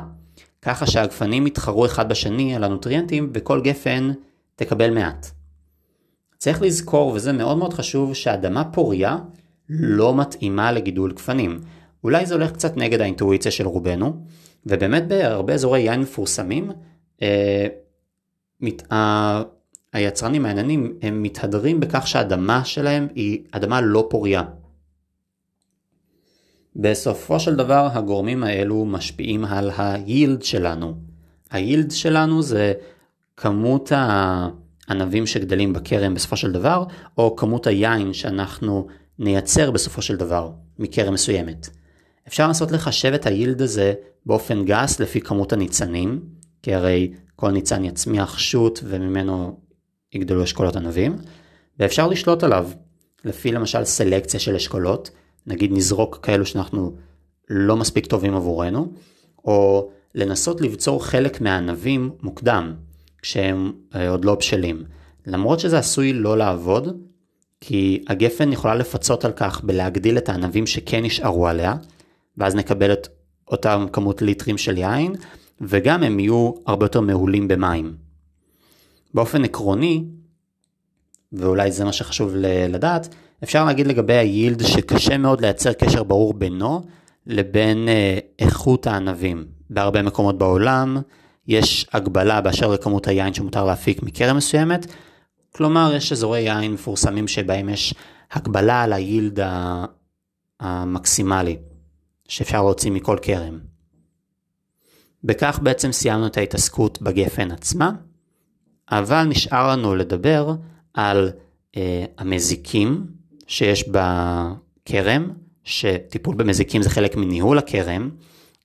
[0.62, 4.10] ככה שהגפנים יתחרו אחד בשני על הנוטריאנטים וכל גפן
[4.56, 5.30] תקבל מעט.
[6.38, 9.16] צריך לזכור, וזה מאוד מאוד חשוב, שאדמה פוריה
[9.68, 11.60] לא מתאימה לגידול גפנים.
[12.04, 14.24] אולי זה הולך קצת נגד האינטואיציה של רובנו,
[14.66, 16.70] ובאמת בהרבה אזורי יין מפורסמים,
[17.22, 17.66] אה,
[18.60, 19.42] מת, אה,
[19.92, 24.42] היצרנים העניינים הם מתהדרים בכך שהאדמה שלהם היא אדמה לא פוריה.
[26.76, 30.94] בסופו של דבר הגורמים האלו משפיעים על היילד שלנו.
[31.50, 32.72] היילד שלנו זה
[33.36, 36.84] כמות הענבים שגדלים בכרם בסופו של דבר,
[37.18, 38.86] או כמות היין שאנחנו
[39.18, 41.68] נייצר בסופו של דבר מכרם מסוימת.
[42.28, 43.94] אפשר לנסות לחשב את היילד הזה
[44.26, 46.20] באופן גס לפי כמות הניצנים,
[46.62, 49.60] כי הרי כל ניצן יצמיח שוט וממנו
[50.12, 51.16] יגדלו אשכולות ענבים,
[51.78, 52.68] ואפשר לשלוט עליו
[53.24, 55.10] לפי למשל סלקציה של אשכולות,
[55.46, 56.96] נגיד נזרוק כאלו שאנחנו
[57.50, 58.92] לא מספיק טובים עבורנו,
[59.44, 62.74] או לנסות לבצור חלק מהענבים מוקדם,
[63.22, 64.84] כשהם אה, עוד לא בשלים.
[65.26, 67.00] למרות שזה עשוי לא לעבוד,
[67.60, 71.74] כי הגפן יכולה לפצות על כך בלהגדיל את הענבים שכן נשארו עליה,
[72.36, 73.08] ואז נקבל את
[73.50, 75.14] אותם כמות ליטרים של יין,
[75.60, 78.07] וגם הם יהיו הרבה יותר מהולים במים.
[79.14, 80.04] באופן עקרוני,
[81.32, 82.32] ואולי זה מה שחשוב
[82.68, 86.82] לדעת, אפשר להגיד לגבי היילד שקשה מאוד לייצר קשר ברור בינו
[87.26, 89.46] לבין אה, איכות הענבים.
[89.70, 90.96] בהרבה מקומות בעולם
[91.46, 94.86] יש הגבלה באשר לכמות היין שמותר להפיק מקרן מסוימת,
[95.52, 97.94] כלומר יש אזורי יין מפורסמים שבהם יש
[98.32, 99.38] הגבלה על היילד
[100.60, 101.56] המקסימלי
[102.28, 103.58] שאפשר להוציא מכל כרם.
[105.24, 107.90] בכך בעצם סיימנו את ההתעסקות בגפן עצמה,
[108.90, 110.54] אבל נשאר לנו לדבר
[110.94, 111.30] על
[111.76, 113.06] אה, המזיקים
[113.46, 115.30] שיש בכרם,
[115.64, 118.10] שטיפול במזיקים זה חלק מניהול הכרם,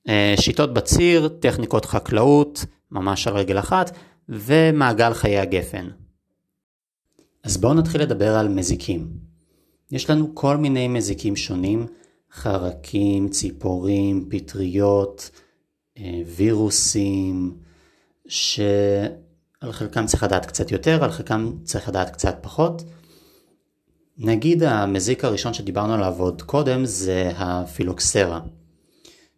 [0.09, 3.97] אה, שיטות בציר, טכניקות חקלאות, ממש על רגל אחת,
[4.29, 5.89] ומעגל חיי הגפן.
[7.43, 9.07] אז בואו נתחיל לדבר על מזיקים.
[9.91, 11.85] יש לנו כל מיני מזיקים שונים,
[12.31, 15.29] חרקים, ציפורים, פטריות,
[15.97, 17.57] אה, וירוסים,
[19.63, 22.83] שעל חלקם צריך לדעת קצת יותר, על חלקם צריך לדעת קצת פחות.
[24.17, 28.39] נגיד המזיק הראשון שדיברנו עליו עוד קודם זה הפילוקסרה,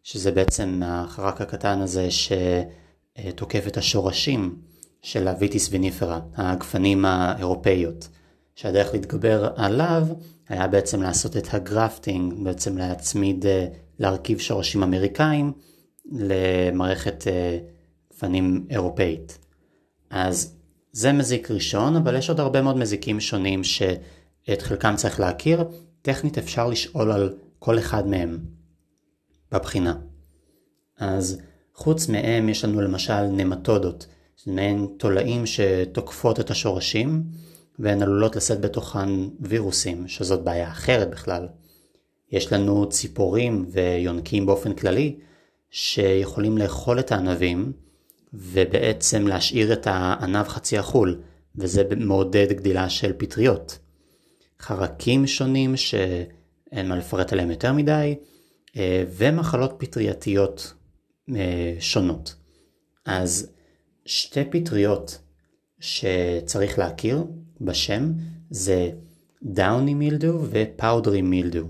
[0.03, 4.55] שזה בעצם החרק הקטן הזה שתוקף את השורשים
[5.01, 8.07] של הוויטיס ויניפרה, הגפנים האירופאיות,
[8.55, 10.07] שהדרך להתגבר עליו
[10.49, 13.67] היה בעצם לעשות את הגרפטינג, בעצם להצמיד, אה,
[13.99, 15.53] להרכיב שורשים אמריקאים
[16.11, 17.57] למערכת אה,
[18.13, 19.44] גפנים אירופאית.
[20.15, 20.55] אז
[20.91, 25.63] זה מזיק ראשון, אבל יש עוד הרבה מאוד מזיקים שונים שאת חלקם צריך להכיר.
[26.01, 28.39] טכנית אפשר לשאול על כל אחד מהם
[29.51, 29.95] בבחינה.
[30.97, 31.41] אז
[31.73, 34.07] חוץ מהם יש לנו למשל נמטודות,
[34.47, 37.23] מעין תולעים שתוקפות את השורשים,
[37.79, 41.47] והן עלולות לשאת בתוכן וירוסים, שזאת בעיה אחרת בכלל.
[42.31, 45.15] יש לנו ציפורים ויונקים באופן כללי,
[45.69, 47.84] שיכולים לאכול את הענבים,
[48.35, 51.21] ובעצם להשאיר את הענב חצי אכול,
[51.55, 53.79] וזה מעודד גדילה של פטריות.
[54.61, 58.15] חרקים שונים שאין מה לפרט עליהם יותר מדי,
[58.77, 60.73] אה, ומחלות פטרייתיות
[61.35, 62.35] אה, שונות.
[63.05, 63.51] אז
[64.05, 65.19] שתי פטריות
[65.79, 67.23] שצריך להכיר
[67.61, 68.11] בשם
[68.49, 68.89] זה
[69.43, 71.67] downy mildew ו powdery mildew.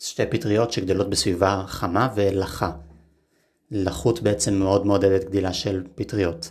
[0.00, 2.72] שתי פטריות שגדלות בסביבה חמה ולחה.
[3.70, 6.50] לחות בעצם מאוד מעודדת גדילה של פטריות.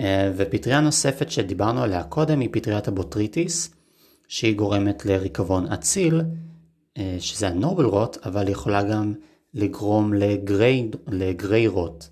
[0.00, 3.74] אה, ופטריה נוספת שדיברנו עליה קודם היא פטריית הבוטריטיס,
[4.28, 6.20] שהיא גורמת לריקבון אציל,
[6.98, 9.14] אה, שזה ה noble rot, אבל יכולה גם
[9.54, 12.04] לגרום ל grey, ל grey rot.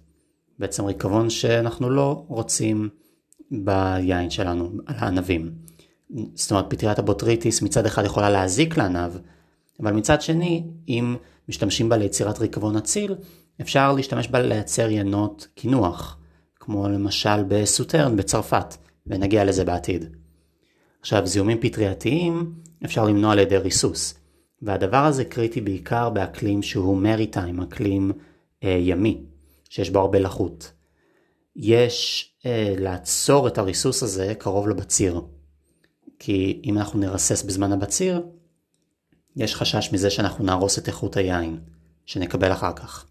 [0.58, 2.88] בעצם ריקבון שאנחנו לא רוצים
[3.50, 5.52] ביין שלנו, על הענבים.
[6.34, 9.12] זאת אומרת, פטריית הבוטריטיס מצד אחד יכולה להזיק לענב,
[9.80, 11.16] אבל מצד שני, אם
[11.48, 13.14] משתמשים בה ליצירת ריקבון אציל,
[13.60, 16.18] אפשר להשתמש בה לייצר יינות קינוח,
[16.60, 20.16] כמו למשל בסוטרן בצרפת, ונגיע לזה בעתיד.
[21.00, 24.14] עכשיו, זיהומים פטרייתיים אפשר למנוע על ידי ריסוס,
[24.62, 28.12] והדבר הזה קריטי בעיקר באקלים שהוא מריטיים, אקלים
[28.64, 29.20] אה, ימי,
[29.68, 30.72] שיש בו הרבה לחות.
[31.56, 35.20] יש אה, לעצור את הריסוס הזה קרוב לבציר,
[36.18, 38.22] כי אם אנחנו נרסס בזמן הבציר,
[39.36, 41.60] יש חשש מזה שאנחנו נהרוס את איכות היין,
[42.06, 43.06] שנקבל אחר כך.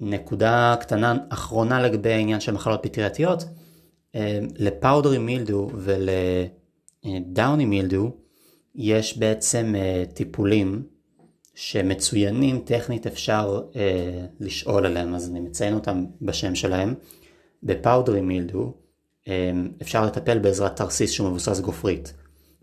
[0.00, 3.44] ונקודה קטנה אחרונה לגבי העניין של מחלות פטרייתיות,
[4.14, 5.70] אה, לפאודרי מילדו
[7.04, 8.12] ולדאוני מילדו
[8.74, 10.82] יש בעצם אה, טיפולים
[11.54, 16.94] שמצוינים טכנית אפשר אה, לשאול עליהם, אז אני מציין אותם בשם שלהם.
[17.62, 18.74] בפאודרי מילדו
[19.28, 19.50] אה,
[19.82, 22.12] אפשר לטפל בעזרת תרסיס שהוא מבוסס גופרית.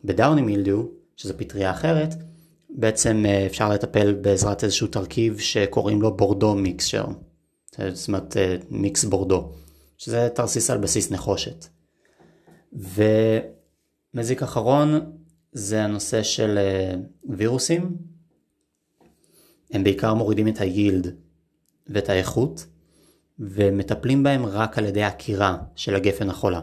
[0.03, 2.13] בדאוני מילדו, שזו פטריה אחרת,
[2.77, 7.05] בעצם אה, אפשר לטפל בעזרת איזשהו תרכיב שקוראים לו בורדו מיקסשר.
[7.93, 9.51] זאת אומרת אה, מיקס בורדו,
[9.97, 11.65] שזה תרסיס על בסיס נחושת.
[14.13, 15.11] ומזיק אחרון
[15.51, 16.95] זה הנושא של אה,
[17.29, 17.97] וירוסים.
[19.71, 21.15] הם בעיקר מורידים את היילד
[21.87, 22.65] ואת האיכות,
[23.39, 26.61] ומטפלים בהם רק על ידי עקירה של הגפן החולה.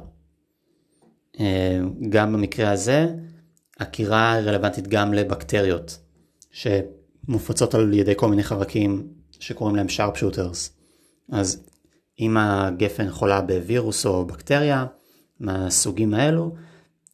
[2.09, 3.14] גם במקרה הזה,
[3.79, 6.02] עקירה רלוונטית גם לבקטריות,
[6.53, 9.09] שמופצות על ידי כל מיני חרקים
[9.41, 10.71] שקוראים להם sharp shooters.
[11.33, 11.62] אז
[12.21, 14.87] אם הגפן חולה בווירוס או בקטריה
[15.41, 16.55] מהסוגים האלו,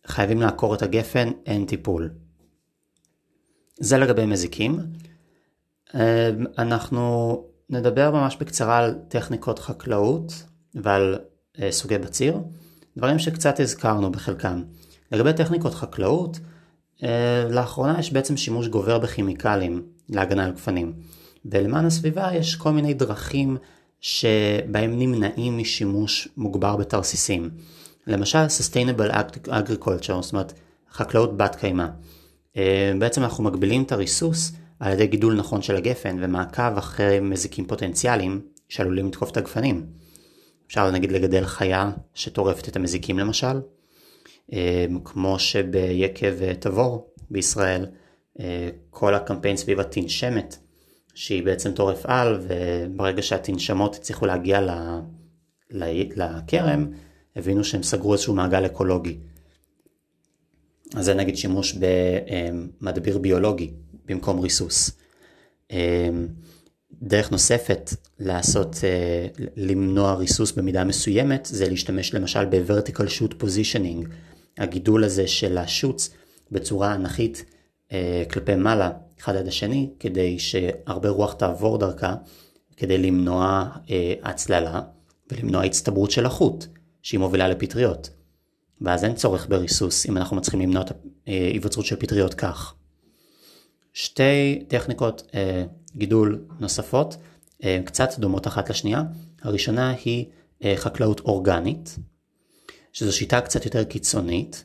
[0.07, 2.11] חייבים לעקור את הגפן, אין טיפול.
[3.81, 4.79] זה לגבי מזיקים.
[5.95, 10.33] אה, אנחנו נדבר ממש בקצרה על טכניקות חקלאות
[10.75, 11.19] ועל
[11.61, 12.39] אה, סוגי בציר,
[12.97, 14.63] דברים שקצת הזכרנו בחלקם.
[15.13, 16.39] לגבי טכניקות חקלאות,
[17.51, 20.93] לאחרונה יש בעצם שימוש גובר בכימיקלים להגנה על גפנים.
[21.45, 23.57] ולמען הסביבה יש כל מיני דרכים
[24.01, 27.51] שבהם נמנעים משימוש מוגבר בתרסיסים.
[28.07, 29.13] למשל Sustainable
[29.49, 30.53] Agriculture, זאת אומרת
[30.93, 31.87] חקלאות בת קיימא.
[32.57, 37.67] אה, בעצם אנחנו מגבילים את הריסוס על ידי גידול נכון של הגפן ומעקב אחרי מזיקים
[37.67, 39.87] פוטנציאליים שעלולים לתקוף את הגפנים.
[40.67, 43.61] אפשר נגיד לגדל חיה שטורפת את המזיקים למשל, אה,
[45.05, 47.87] כמו שביקב תבור בישראל,
[48.41, 50.57] אה, כל הקמפיין סביב התנשמת,
[51.15, 54.61] שהיא בעצם טורף על, וברגע שהתנשמות הצליחו להגיע
[55.71, 56.87] לכרם,
[57.37, 59.19] הבינו שהם סגרו איזשהו מעגל אקולוגי.
[60.95, 61.79] אז זה נגיד שימוש
[62.81, 63.71] במדביר ביולוגי
[64.05, 64.91] במקום ריסוס.
[67.03, 68.77] דרך נוספת לעשות,
[69.57, 74.09] למנוע ריסוס במידה מסוימת, זה להשתמש למשל ב-vertical shoot positioning,
[74.59, 76.11] הגידול הזה של השוץ
[76.51, 77.45] בצורה אנכית
[78.31, 78.91] כלפי מעלה,
[79.21, 82.15] אחד עד השני, כדי שהרבה רוח תעבור דרכה,
[82.77, 83.69] כדי למנוע
[84.23, 84.81] הצללה
[85.33, 86.67] ולמנוע הצטברות של החוט.
[87.03, 88.11] שהיא מובילה לפטריות.
[88.81, 90.93] ואז אין צורך בריסוס אם אנחנו מצליחים למנוע את
[91.27, 92.75] ההיווצרות של פטריות כך.
[93.93, 95.65] שתי טכניקות אה,
[95.97, 97.17] גידול נוספות,
[97.65, 99.03] אה, קצת דומות אחת לשנייה.
[99.43, 100.27] הראשונה היא
[100.65, 101.99] אה, חקלאות אורגנית,
[102.99, 104.65] שזו שיטה קצת יותר קיצונית,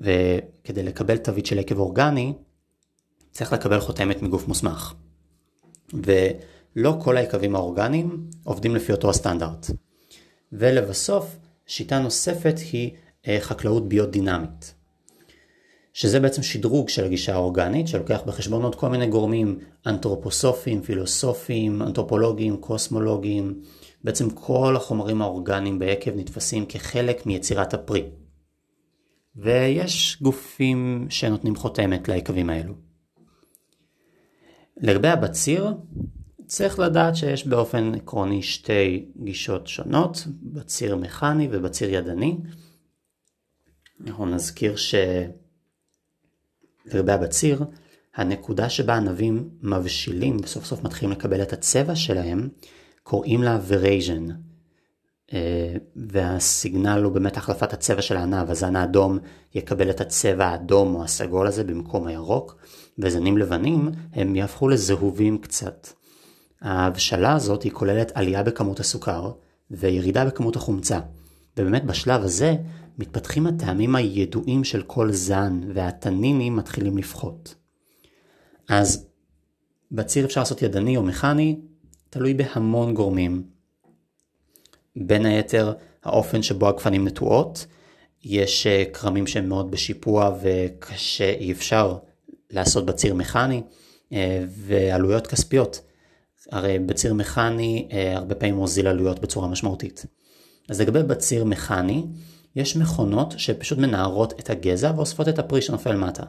[0.00, 2.32] וכדי לקבל תווית של עקב אורגני,
[3.30, 4.94] צריך לקבל חותמת מגוף מוסמך.
[5.92, 9.66] ולא כל היקבים האורגניים עובדים לפי אותו הסטנדרט.
[10.52, 12.90] ולבסוף, שיטה נוספת היא
[13.28, 14.74] אה, חקלאות ביודינמית.
[15.92, 22.56] שזה בעצם שדרוג של הגישה האורגנית, שלוקח בחשבון עוד כל מיני גורמים אנתרופוסופיים, פילוסופיים, אנתרופולוגיים,
[22.56, 23.62] קוסמולוגיים.
[24.04, 28.10] בעצם כל החומרים האורגניים ביקב נתפסים כחלק מיצירת הפרי.
[29.36, 32.74] ויש גופים שנותנים חותמת ליקבים האלו.
[34.76, 35.74] לגבי הבציר,
[36.46, 42.36] צריך לדעת שיש באופן עקרוני שתי גישות שונות, בציר מכני ובציר ידני.
[44.06, 45.32] אנחנו נזכיר שלגבי
[47.12, 47.64] הבציר,
[48.14, 52.48] הנקודה שבה ענבים מבשילים וסוף סוף מתחילים לקבל את הצבע שלהם,
[53.02, 54.28] קוראים לה וריז'ן.
[55.32, 59.18] אה, והסיגנל הוא באמת החלפת הצבע של הענב, הזן האדום
[59.54, 62.56] יקבל את הצבע האדום או הסגול הזה במקום הירוק,
[62.98, 65.88] וזנים לבנים הם יהפכו לזהובים קצת.
[66.60, 69.32] ההבשלה הזאת היא כוללת עלייה בכמות הסוכר
[69.70, 71.00] וירידה בכמות החומצה.
[71.56, 72.56] ובאמת בשלב הזה
[72.98, 77.54] מתפתחים הטעמים הידועים של כל זן והתנינים מתחילים לפחות.
[78.68, 79.06] אז
[79.92, 81.60] בציר אפשר לעשות ידני או מכני,
[82.12, 83.42] תלוי בהמון גורמים.
[84.96, 85.72] בין היתר
[86.04, 87.66] האופן שבו הגפנים נטועות,
[88.24, 91.98] יש אה, כרמים שהם מאוד בשיפוע וקשה, אי אפשר
[92.50, 93.62] לעשות בציר מכני,
[94.12, 95.80] אה, ועלויות כספיות.
[96.50, 100.06] הרי בציר מכני אה, הרבה פעמים מוזיל עלויות בצורה משמעותית.
[100.68, 102.06] אז לגבי בציר מכני,
[102.56, 106.24] יש מכונות שפשוט מנערות את הגזע ואוספות את הפרי שנופל מטה.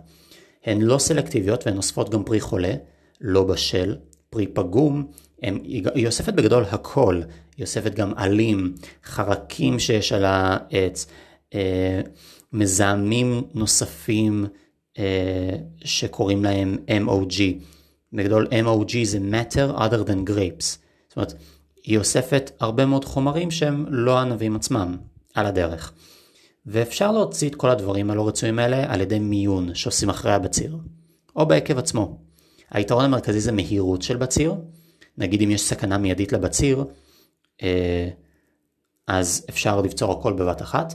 [0.66, 2.74] הן לא סלקטיביות והן אוספות גם פרי חולה,
[3.22, 3.96] לא בשל,
[4.34, 5.08] פרי פגום,
[5.44, 5.60] הם,
[5.96, 7.22] היא אוספת בגדול הכל,
[7.58, 8.74] היא אוספת גם עלים,
[9.06, 11.08] חרקים שיש על העץ,
[11.54, 12.02] אה,
[12.54, 14.46] מזהמים נוספים
[15.00, 17.42] אה, שקוראים להם MOG.
[18.14, 20.78] בגדול MOG זה matter other than grapes.
[21.08, 21.34] זאת אומרת,
[21.84, 24.98] היא אוספת הרבה מאוד חומרים שהם לא ענבים עצמם,
[25.34, 25.94] על הדרך.
[26.66, 30.78] ואפשר להוציא את כל הדברים הלא רצויים האלה על ידי מיון שעושים אחרי הבציר,
[31.36, 32.18] או בעקב עצמו.
[32.74, 34.56] היתרון המרכזי זה מהירות של בציר,
[35.18, 36.86] נגיד אם יש סכנה מיידית לבציר,
[37.64, 38.10] אה,
[39.08, 40.94] אז אפשר לבצור הכל בבת אחת,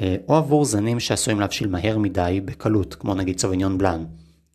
[0.00, 4.04] אה, או עבור זנים שעשויים להבשיל מהר מדי בקלות, כמו נגיד צוביניון בלאן.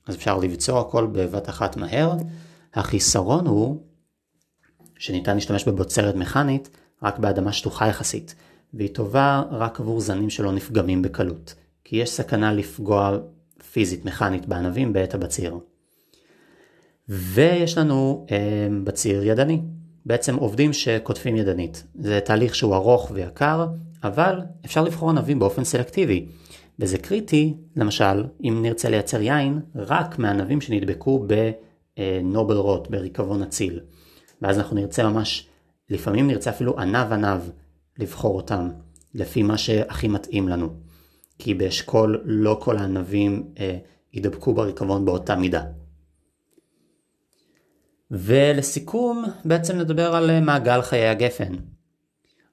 [0.07, 2.13] אז אפשר לבצור הכל בבת אחת מהר.
[2.73, 3.81] החיסרון הוא
[4.99, 6.69] שניתן להשתמש בבוצרת מכנית
[7.03, 8.35] רק באדמה שטוחה יחסית,
[8.73, 13.17] והיא טובה רק עבור זנים שלא נפגמים בקלות, כי יש סכנה לפגוע
[13.71, 15.59] פיזית מכנית בענבים בעת הבציר.
[17.09, 19.61] ויש לנו אה, בציר ידני,
[20.05, 21.83] בעצם עובדים שכותבים ידנית.
[21.99, 23.67] זה תהליך שהוא ארוך ויקר,
[24.03, 26.25] אבל אפשר לבחור ענבים באופן סלקטיבי.
[26.79, 31.27] וזה קריטי, למשל, אם נרצה לייצר יין, רק מענבים שנדבקו
[31.97, 33.79] בנובל רוט, בריקבון אציל.
[34.41, 35.47] ואז אנחנו נרצה ממש,
[35.89, 37.41] לפעמים נרצה אפילו ענב ענב
[37.99, 38.69] לבחור אותם,
[39.13, 40.69] לפי מה שהכי מתאים לנו.
[41.39, 43.77] כי באשכול לא כל הענבים אה,
[44.13, 45.63] ידבקו בריקבון באותה מידה.
[48.11, 51.55] ולסיכום, בעצם נדבר על אה, מעגל חיי הגפן.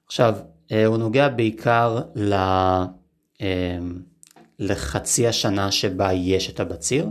[0.05, 0.35] עכשיו,
[0.71, 2.33] אה, הוא נוגע בעיקר ל...
[3.41, 3.77] אה,
[4.59, 7.09] לחצי השנה שבה יש את הבציר.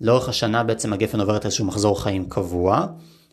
[0.00, 2.86] לאורך השנה בעצם הגפן עוברת איזשהו מחזור חיים קבוע,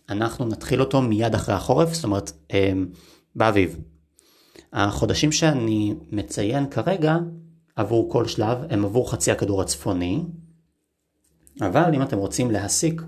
[0.10, 2.32] אנחנו נתחיל אותו מיד אחרי החורף, זאת אומרת
[3.36, 3.80] באביב.
[4.74, 7.18] החודשים שאני מציין כרגע
[7.76, 10.24] עבור כל שלב הם עבור חצי הכדור הצפוני,
[11.62, 13.02] אבל אם אתם רוצים להסיק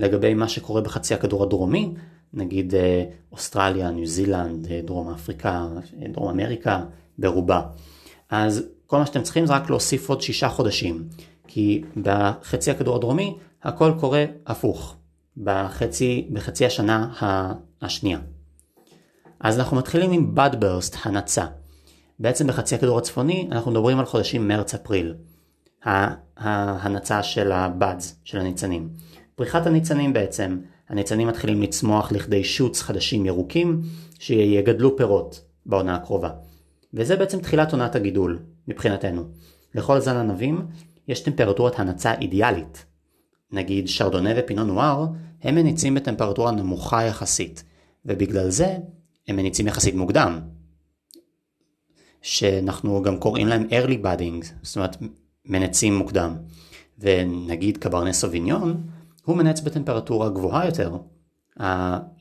[0.00, 1.94] לגבי מה שקורה בחצי הכדור הדרומי,
[2.34, 5.68] נגיד אה, אוסטרליה, ניו זילנד, אה, דרום אפריקה,
[6.02, 6.84] אה, דרום אמריקה,
[7.18, 7.62] ברובה.
[8.30, 11.04] אז כל מה שאתם צריכים זה רק להוסיף עוד שישה חודשים,
[11.46, 14.96] כי בחצי הכדור הדרומי הכל קורה הפוך,
[15.36, 17.12] בחצי, בחצי השנה
[17.82, 18.18] השנייה.
[19.40, 21.46] אז אנחנו מתחילים עם bud burst, הנצה.
[22.18, 25.14] בעצם בחצי הכדור הצפוני אנחנו מדברים על חודשים מרץ-אפריל.
[26.36, 28.88] ההנצה של הבאדס, של הניצנים.
[29.40, 33.82] פריחת הניצנים בעצם, הניצנים מתחילים לצמוח לכדי שוץ חדשים ירוקים
[34.18, 36.30] שיגדלו פירות בעונה הקרובה.
[36.94, 38.38] וזה בעצם תחילת עונת הגידול,
[38.68, 39.24] מבחינתנו.
[39.74, 40.66] לכל זן ענבים
[41.08, 42.84] יש טמפרטורת הנצה אידיאלית.
[43.52, 45.06] נגיד שרדונה ופינו נואר
[45.42, 47.64] הם מניצים בטמפרטורה נמוכה יחסית,
[48.06, 48.76] ובגלל זה
[49.28, 50.40] הם מניצים יחסית מוקדם.
[52.22, 54.96] שאנחנו גם קוראים להם early budding, זאת אומרת
[55.44, 56.36] מנצים מוקדם.
[56.98, 58.82] ונגיד קברנה סוביניון,
[59.30, 60.96] הוא מנץ בטמפרטורה גבוהה יותר,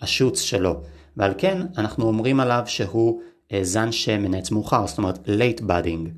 [0.02, 0.82] השוץ שלו,
[1.18, 6.10] ועל כן אנחנו אומרים עליו שהוא אה, זן שמנץ מאוחר, זאת אומרת late budding.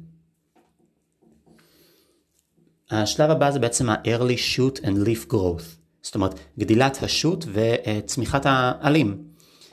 [2.92, 5.64] השלב הבא זה בעצם ה-early shoot and leaf growth,
[6.02, 9.24] זאת אומרת גדילת השוט וצמיחת העלים.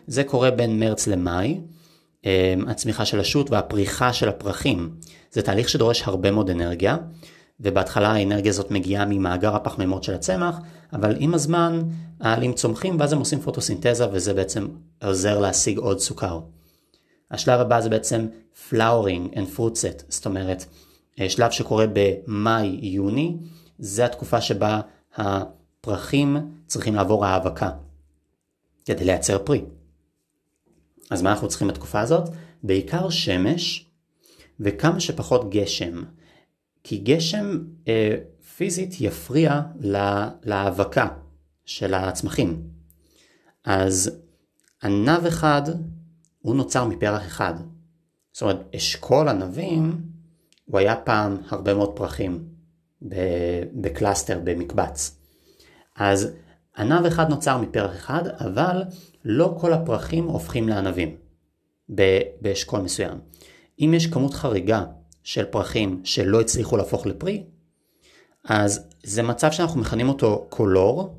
[0.06, 1.60] זה קורה בין מרץ למאי,
[2.26, 4.94] אה, הצמיחה של השוט והפריחה של הפרחים.
[5.30, 6.96] זה תהליך שדורש הרבה מאוד אנרגיה,
[7.60, 10.58] ובהתחלה האנרגיה הזאת מגיעה ממאגר הפחמימות של הצמח,
[10.92, 11.82] אבל עם הזמן
[12.20, 14.68] העלים צומחים ואז הם עושים פוטוסינתזה וזה בעצם
[15.02, 16.40] עוזר להשיג עוד סוכר.
[17.30, 18.26] השלב הבא זה בעצם
[18.70, 20.64] flowering and fruit set, זאת אומרת
[21.20, 23.36] אה, שלב שקורה במאי-יוני,
[23.78, 24.80] זה התקופה שבה
[25.16, 26.36] הפרחים
[26.66, 27.70] צריכים לעבור האבקה
[28.84, 29.64] כדי לייצר פרי.
[31.10, 32.28] אז מה אנחנו צריכים בתקופה הזאת?
[32.62, 33.86] בעיקר שמש
[34.60, 36.02] וכמה שפחות גשם.
[36.88, 37.58] כי גשם
[37.88, 38.16] אה,
[38.56, 39.60] פיזית יפריע
[40.44, 41.08] להאבקה
[41.64, 42.62] של הצמחים.
[43.64, 44.10] אז
[44.82, 45.62] ענב אחד
[46.38, 47.54] הוא נוצר מפרח אחד.
[48.32, 50.02] זאת אומרת, אשכול ענבים
[50.64, 52.48] הוא היה פעם הרבה מאוד פרחים
[53.72, 55.18] ב cluster, במקבץ.
[55.96, 56.32] אז
[56.78, 58.82] ענב אחד נוצר מפרח אחד, אבל
[59.24, 61.16] לא כל הפרחים הופכים לענבים
[62.40, 63.18] באשכול מסוים.
[63.80, 64.84] אם יש כמות חריגה
[65.28, 67.44] של פרחים שלא הצליחו להפוך לפרי,
[68.44, 71.14] אז זה מצב שאנחנו מכנים אותו קולור,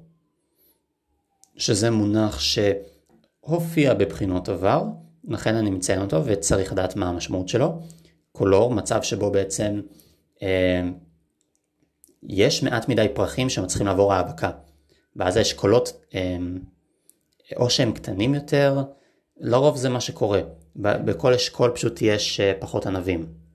[1.57, 4.83] שזה מונח שהופיע בבחינות עבר,
[5.23, 7.79] לכן אני מציין אותו וצריך לדעת מה המשמעות שלו.
[8.31, 9.81] קולור, מצב שבו בעצם
[10.41, 10.81] אה,
[12.23, 14.51] יש מעט מדי פרחים שמצליחים לעבור האבקה,
[15.15, 16.37] ואז האשכולות אה,
[17.55, 18.83] או שהם קטנים יותר,
[19.37, 20.41] לרוב זה מה שקורה,
[20.75, 23.48] בכל אשכול פשוט יש אה, פחות ענבים.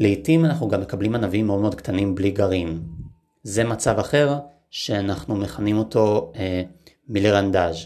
[0.00, 2.82] לעתים אנחנו גם מקבלים ענבים מאוד מאוד קטנים בלי גרעין.
[3.42, 4.38] זה מצב אחר
[4.70, 6.62] שאנחנו מכנים אותו אה,
[7.08, 7.76] מילרנדאז'.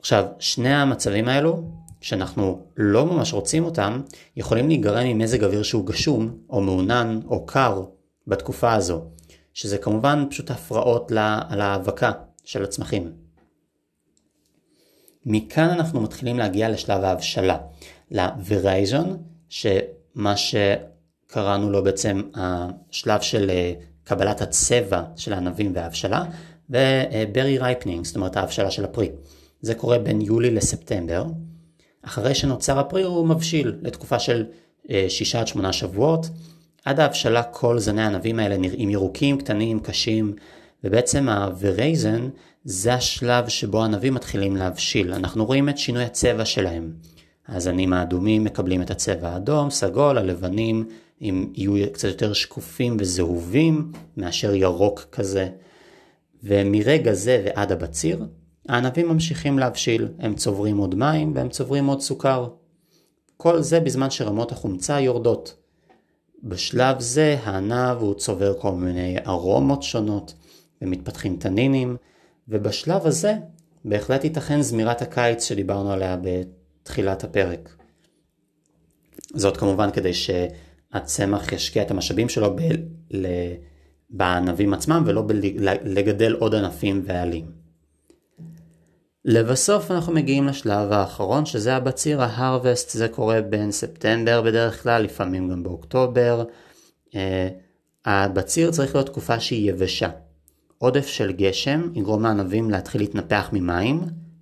[0.00, 1.62] עכשיו, שני המצבים האלו,
[2.00, 4.00] שאנחנו לא ממש רוצים אותם,
[4.36, 7.84] יכולים להיגרם ממזג אוויר שהוא גשום, או מעונן, או קר,
[8.26, 9.04] בתקופה הזו,
[9.54, 11.10] שזה כמובן פשוט הפרעות
[11.50, 12.12] להאבקה
[12.44, 13.12] של הצמחים.
[15.26, 17.58] מכאן אנחנו מתחילים להגיע לשלב ההבשלה,
[18.10, 23.72] ל-veraison, שמה שקראנו לו בעצם השלב של אה,
[24.04, 26.24] קבלת הצבע של הענבים וההבשלה,
[26.70, 29.10] ו berry ripening, זאת אומרת ההבשלה של הפרי.
[29.60, 31.24] זה קורה בין יולי לספטמבר.
[32.02, 34.44] אחרי שנוצר הפרי הוא מבשיל לתקופה של
[35.08, 36.26] 6 אה, עד 8 שבועות.
[36.84, 40.34] עד ההבשלה כל זני הענבים האלה נראים ירוקים, קטנים, קשים,
[40.84, 42.28] ובעצם הוורייזן
[42.64, 45.14] זה השלב שבו הענבים מתחילים להבשיל.
[45.14, 46.92] אנחנו רואים את שינוי הצבע שלהם.
[47.52, 50.88] הזנים האדומים מקבלים את הצבע האדום, סגול, הלבנים
[51.22, 55.48] אם יהיו קצת יותר שקופים וזהובים מאשר ירוק כזה.
[56.44, 58.26] ומרגע זה ועד הבציר,
[58.68, 62.48] הענבים ממשיכים להבשיל, הם צוברים עוד מים והם צוברים עוד סוכר.
[63.36, 65.54] כל זה בזמן שרמות החומצה יורדות.
[66.42, 70.34] בשלב זה הענב הוא צובר כל מיני ארומות שונות
[70.82, 71.96] ומתפתחים תנינים,
[72.48, 73.34] ובשלב הזה
[73.84, 76.16] בהחלט ייתכן זמירת הקיץ שדיברנו עליה
[76.82, 77.76] בתחילת הפרק.
[79.34, 82.60] זאת כמובן כדי שהצמח ישקיע את המשאבים שלו ב-
[83.10, 83.54] ל-
[84.10, 87.62] בענבים עצמם ולא בלגדל עוד ענפים ועלים.
[89.24, 95.48] לבסוף אנחנו מגיעים לשלב האחרון שזה הבציר ההרווסט, זה קורה בין ספטמבר בדרך כלל, לפעמים
[95.48, 96.44] גם באוקטובר.
[97.08, 97.14] Uh,
[98.04, 100.08] הבציר צריך להיות תקופה שהיא יבשה.
[100.78, 104.00] עודף של גשם יגרום לענבים להתחיל להתנפח ממים,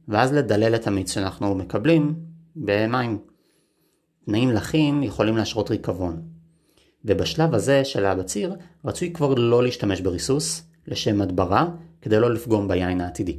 [0.08, 2.14] ואז לדלל את המיץ שאנחנו מקבלים
[2.56, 3.18] במים.
[4.26, 6.22] תנאים לחים יכולים להשרות ריקבון.
[7.04, 11.66] ובשלב הזה של הבציר רצוי כבר לא להשתמש בריסוס לשם הדברה
[12.02, 13.38] כדי לא לפגום ביין העתידי.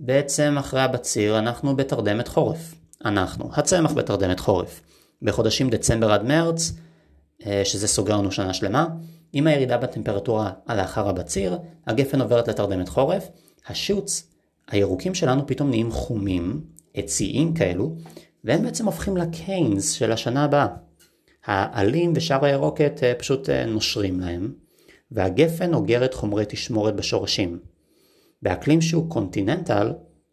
[0.00, 2.74] ובעצם אחרי הבציר אנחנו בתרדמת חורף.
[3.04, 4.80] אנחנו, הצמח בתרדמת חורף.
[5.22, 6.72] בחודשים דצמבר עד מרץ,
[7.46, 8.86] אה, שזה סוגר לנו שנה שלמה,
[9.32, 13.28] עם הירידה בטמפרטורה לאחר הבציר, הגפן עוברת לתרדמת חורף,
[13.66, 14.29] השוץ,
[14.70, 16.60] הירוקים שלנו פתאום נהיים חומים,
[16.94, 17.96] עציים כאלו,
[18.44, 20.66] והם בעצם הופכים לקיינס של השנה הבאה.
[21.44, 24.52] העלים ושאר הירוקת אה, פשוט אה, נושרים להם,
[25.10, 27.58] והגפן אוגרת חומרי תשמורת בשורשים.
[28.42, 29.92] באקלים שהוא קונטיננטל,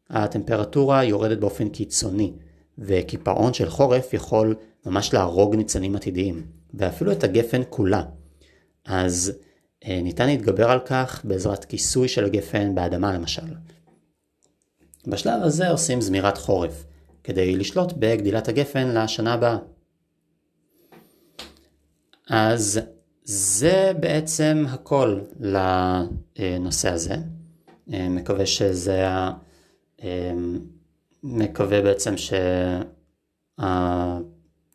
[0.10, 2.34] הטמפרטורה יורדת באופן קיצוני,
[2.78, 8.04] וקיפאון של חורף יכול ממש להרוג ניצנים עתידיים, ואפילו את הגפן כולה.
[8.86, 9.34] אז
[9.86, 13.42] אה, ניתן להתגבר על כך בעזרת כיסוי של הגפן באדמה למשל.
[15.08, 16.86] בשלב הזה עושים זמירת חורף,
[17.24, 19.58] כדי לשלוט בגדילת הגפן לשנה הבאה.
[22.30, 22.80] אז
[23.24, 27.16] זה בעצם הכל לנושא הזה.
[27.94, 29.08] אה, מקווה שזה
[30.04, 30.32] אה,
[31.24, 32.14] מקווה בעצם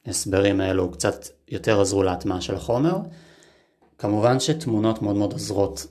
[0.05, 2.97] שההסברים האלו קצת יותר עזרו להטמעה של החומר.
[3.99, 5.87] כמובן שתמונות מאוד מאוד עוזרות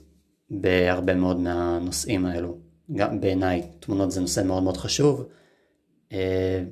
[0.50, 2.71] בהרבה מאוד מהנושאים האלו.
[2.94, 5.24] גם בעיניי תמונות זה נושא מאוד מאוד חשוב.
[6.12, 6.64] אה,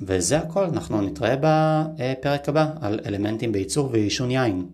[0.00, 4.66] וזה הכל, אנחנו נתראה בפרק הבא על אלמנטים בייצור ועישון יין.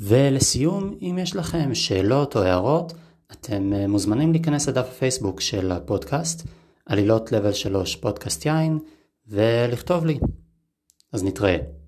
[0.00, 2.92] ולסיום, אם יש לכם שאלות או הערות,
[3.32, 6.46] אתם אה, מוזמנים להיכנס לדף הפייסבוק של הפודקאסט,
[6.86, 8.78] עלילות לבל 3 פודקאסט יין,
[9.28, 10.18] ולכתוב לי.
[11.12, 11.81] אז נתראה.